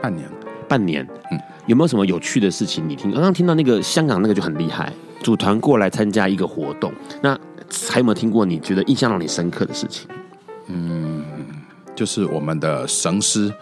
[0.00, 0.28] 半年，
[0.68, 2.88] 半年，嗯，有没有什么有趣的事情？
[2.88, 4.92] 你听，刚刚听到那个香港那个就很厉害，
[5.22, 6.92] 组团过来参加一个活动，
[7.22, 7.38] 那
[7.88, 10.08] 还有没有听过你觉得印象让你深刻的事情？
[10.66, 11.24] 嗯，
[11.94, 13.52] 就是我们的绳师，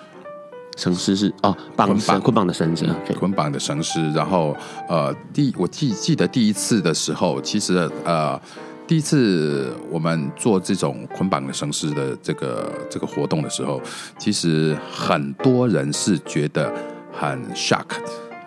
[0.77, 2.87] 绳师是哦，绑绑捆绑的绳子，
[3.19, 4.11] 捆绑的绳师。
[4.13, 4.57] 然后
[4.89, 8.41] 呃，第我记记得第一次的时候，其实呃。
[8.89, 13.83] 第一次我们做这种捆绑的绳丝的这个这个活动的时候，
[14.19, 16.73] 其实很多人是觉得
[17.13, 17.85] 很 shock，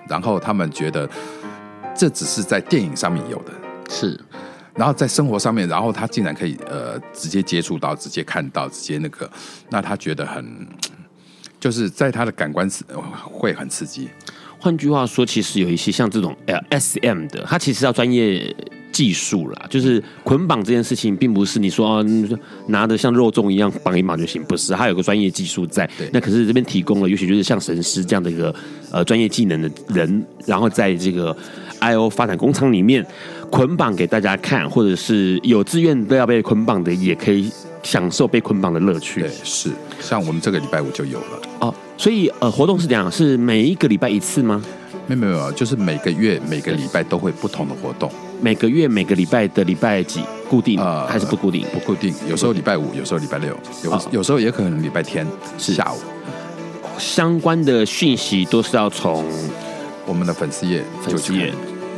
[0.10, 1.08] 然后他们觉得
[1.96, 3.54] 这只是在电影上面有的，
[3.88, 4.20] 是，
[4.74, 9.30] 然后在生活上面，然后他竟然可以呃直接接触到、直接看到、直接那个，
[9.70, 10.68] 那他觉得很，
[11.60, 12.68] 就是在他的感官
[13.24, 14.10] 会很刺激。
[14.58, 18.56] 换句话说，其实有一些像这种 L S M 的，他其实要专业。
[18.92, 22.06] 技术啦，就是捆绑这件事情，并不是你说啊，
[22.68, 25.90] 拿的像肉粽一样绑一绑就行，不是，它有个专业技术在。
[25.98, 28.54] 对那可是这边提供了，尤其就是像神师这样的一个
[28.92, 31.36] 呃专业技能的人，然后在这个
[31.80, 33.06] IO 发展工厂里面
[33.50, 37.50] 捆绑给大家看，或者是有自愿都要被捆绑的，也可以
[37.84, 39.22] 享受被捆绑的乐趣。
[39.22, 39.70] 对，是，
[40.00, 41.74] 像我们这个礼拜五就有了哦。
[41.98, 44.64] 所以呃，活动是这样，是每一个礼拜一次吗？
[45.08, 48.12] 没有没有，就是每个月每个礼拜都会不同的活动。
[48.42, 50.80] 每个月每个礼拜的礼拜几固定？
[50.80, 51.64] 呃，还是不固定？
[51.72, 55.26] 不固定，有时候礼拜五，有时候礼拜六，有、哦、有时候也可能礼拜天
[55.58, 55.98] 是下午。
[56.98, 59.26] 相关的讯息都是要从
[60.06, 61.54] 我们的粉丝页、粉丝页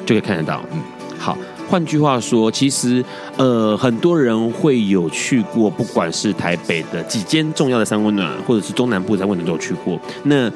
[0.06, 0.64] 就可以看得到。
[0.74, 0.82] 嗯，
[1.18, 1.38] 好。
[1.70, 3.04] 换句话说，其实
[3.38, 10.00] 呃，很多人会有去过，不管是台北的几间重要的三温暖，或者是中南部三温暖都有去过。
[10.24, 10.52] 那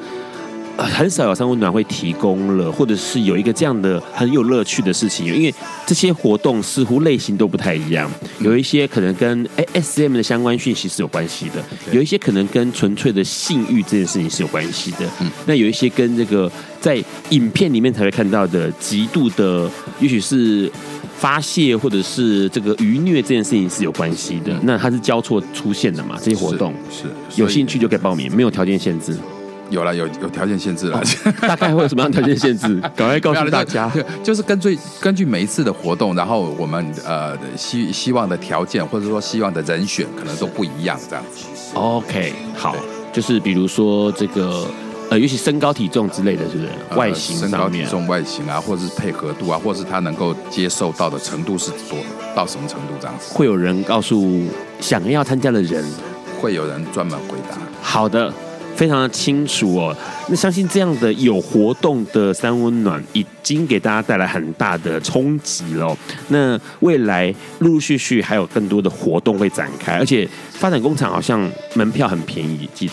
[0.84, 5.52] 很少有三温暖会提供了，或者是有一个这样的很有乐趣的事情，因为
[5.86, 11.62] 这些活动似乎类型都不太一样，有一些可能跟 SM 的相关讯息是有关系的，
[11.92, 16.50] 有一些可能跟纯粹的性欲这件事情是有关系的，嗯，那有一些跟这个
[16.80, 19.68] 在影片里面才会看到的极度的，
[19.98, 20.70] 也许是
[21.18, 26.16] 发泄或者是这个愉虐这件事情是有关系的，那它是交错出现的嘛？
[26.22, 27.02] 这些活动是，
[27.34, 29.16] 是有兴趣就可以报名，没有条件限制。
[29.70, 32.80] 有了，有有条件限制了，哦，大概会有什么样条件限制？
[32.96, 33.90] 赶快告诉大家。
[34.22, 41.46] 就是根据根据每一次的活动，然后我们呃希希望的条件或者说希望的人选可能都不一样，这样子。
[41.74, 42.74] OK，好，
[43.12, 44.66] 就是比如说这个
[45.10, 46.68] 呃，尤其身高体重之类的，是不是？
[46.96, 51.98] 外形，身高体重、外形啊，或者是配合度啊，或者是他能够接受到的程度是多
[52.34, 53.34] 到什么程度这样子？
[53.34, 54.42] 会有人告诉
[54.80, 55.84] 想要参加的人，
[56.40, 57.56] 会有人专门回答。
[57.82, 58.32] 好的。
[58.78, 59.96] 非常的清楚哦，
[60.28, 65.98] 那相信这样的有活动的三温暖已经给大家带来很大的冲击了。
[66.28, 72.88] 那未来陆陆续续还有更多的活动会展开，而且发展工厂好像门票很便宜，记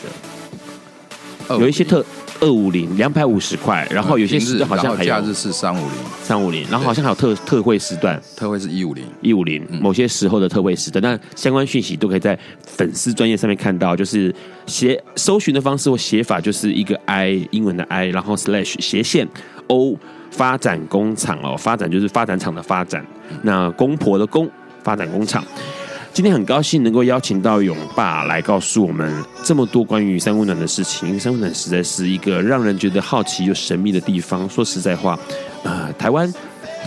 [1.47, 2.03] 得有一些特。
[2.41, 5.89] 二五零两百五十块，然后有些时好像还有假日是三五零。
[6.21, 9.03] 三五零，然后好像还有特特惠时段，特惠是一五零。
[9.21, 14.33] 一五零，某些时候的特惠时段，那相关讯息都可以在粉丝专业上面看到，就是
[14.65, 19.27] 写搜寻的方式或写法就是一个 I 英文的 I，然后 slash 斜线
[19.67, 19.95] O
[20.31, 23.05] 发展工厂哦，发展就是发展厂的发展，
[23.43, 24.49] 那公婆的公
[24.83, 25.43] 发展工厂。
[26.15, 29.13] 今天很高兴能够邀请到勇爸来告诉我们
[29.43, 34.49] 这么多关于三温暖的事情，因为三温暖实在是一个让人觉得好奇又神秘的地方。
[34.49, 35.19] 说实在话，
[35.63, 36.33] 呃，台湾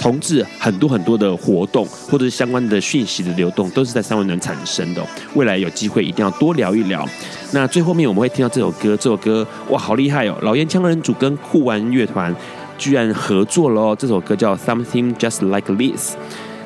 [0.00, 5.06] 同志很多很多的活动或者是相关的讯息的流动，都是在三温暖产生的。
[5.34, 7.06] 未来有机会一定要多聊一聊。
[7.52, 10.38] 那最后面我们会听到这首歌，这首歌哇，好厉害哦！
[10.40, 12.34] 老烟枪人组跟酷玩乐团
[12.78, 16.14] 居然合作了哦，这首歌叫《Something Just Like This》。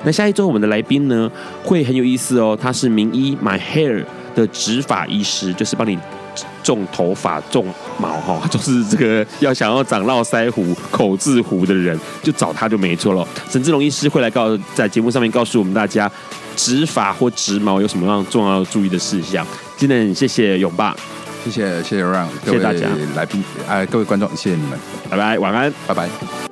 [0.04, 1.30] 那下一周我们的来宾呢，
[1.64, 5.98] 会很有意思哦，他是名医 My Hair 的植发医师，就是帮你
[6.62, 7.66] 种头发、种
[7.98, 13.26] 毛哈， 就是这个要想要长络腮胡、口字胡的人，就找他就没错了。
[13.48, 16.10] 沈志龙医师会来告在节目上面告诉我们大家，
[16.56, 19.46] 植发或植毛有什么样重要注意的事项。
[19.76, 20.96] 今天谢谢勇爸，
[21.44, 24.78] 谢谢谢谢 Ron，谢谢大家来宾，哎，各位观众，谢谢你们，
[25.10, 26.51] 拜拜，晚安，拜拜。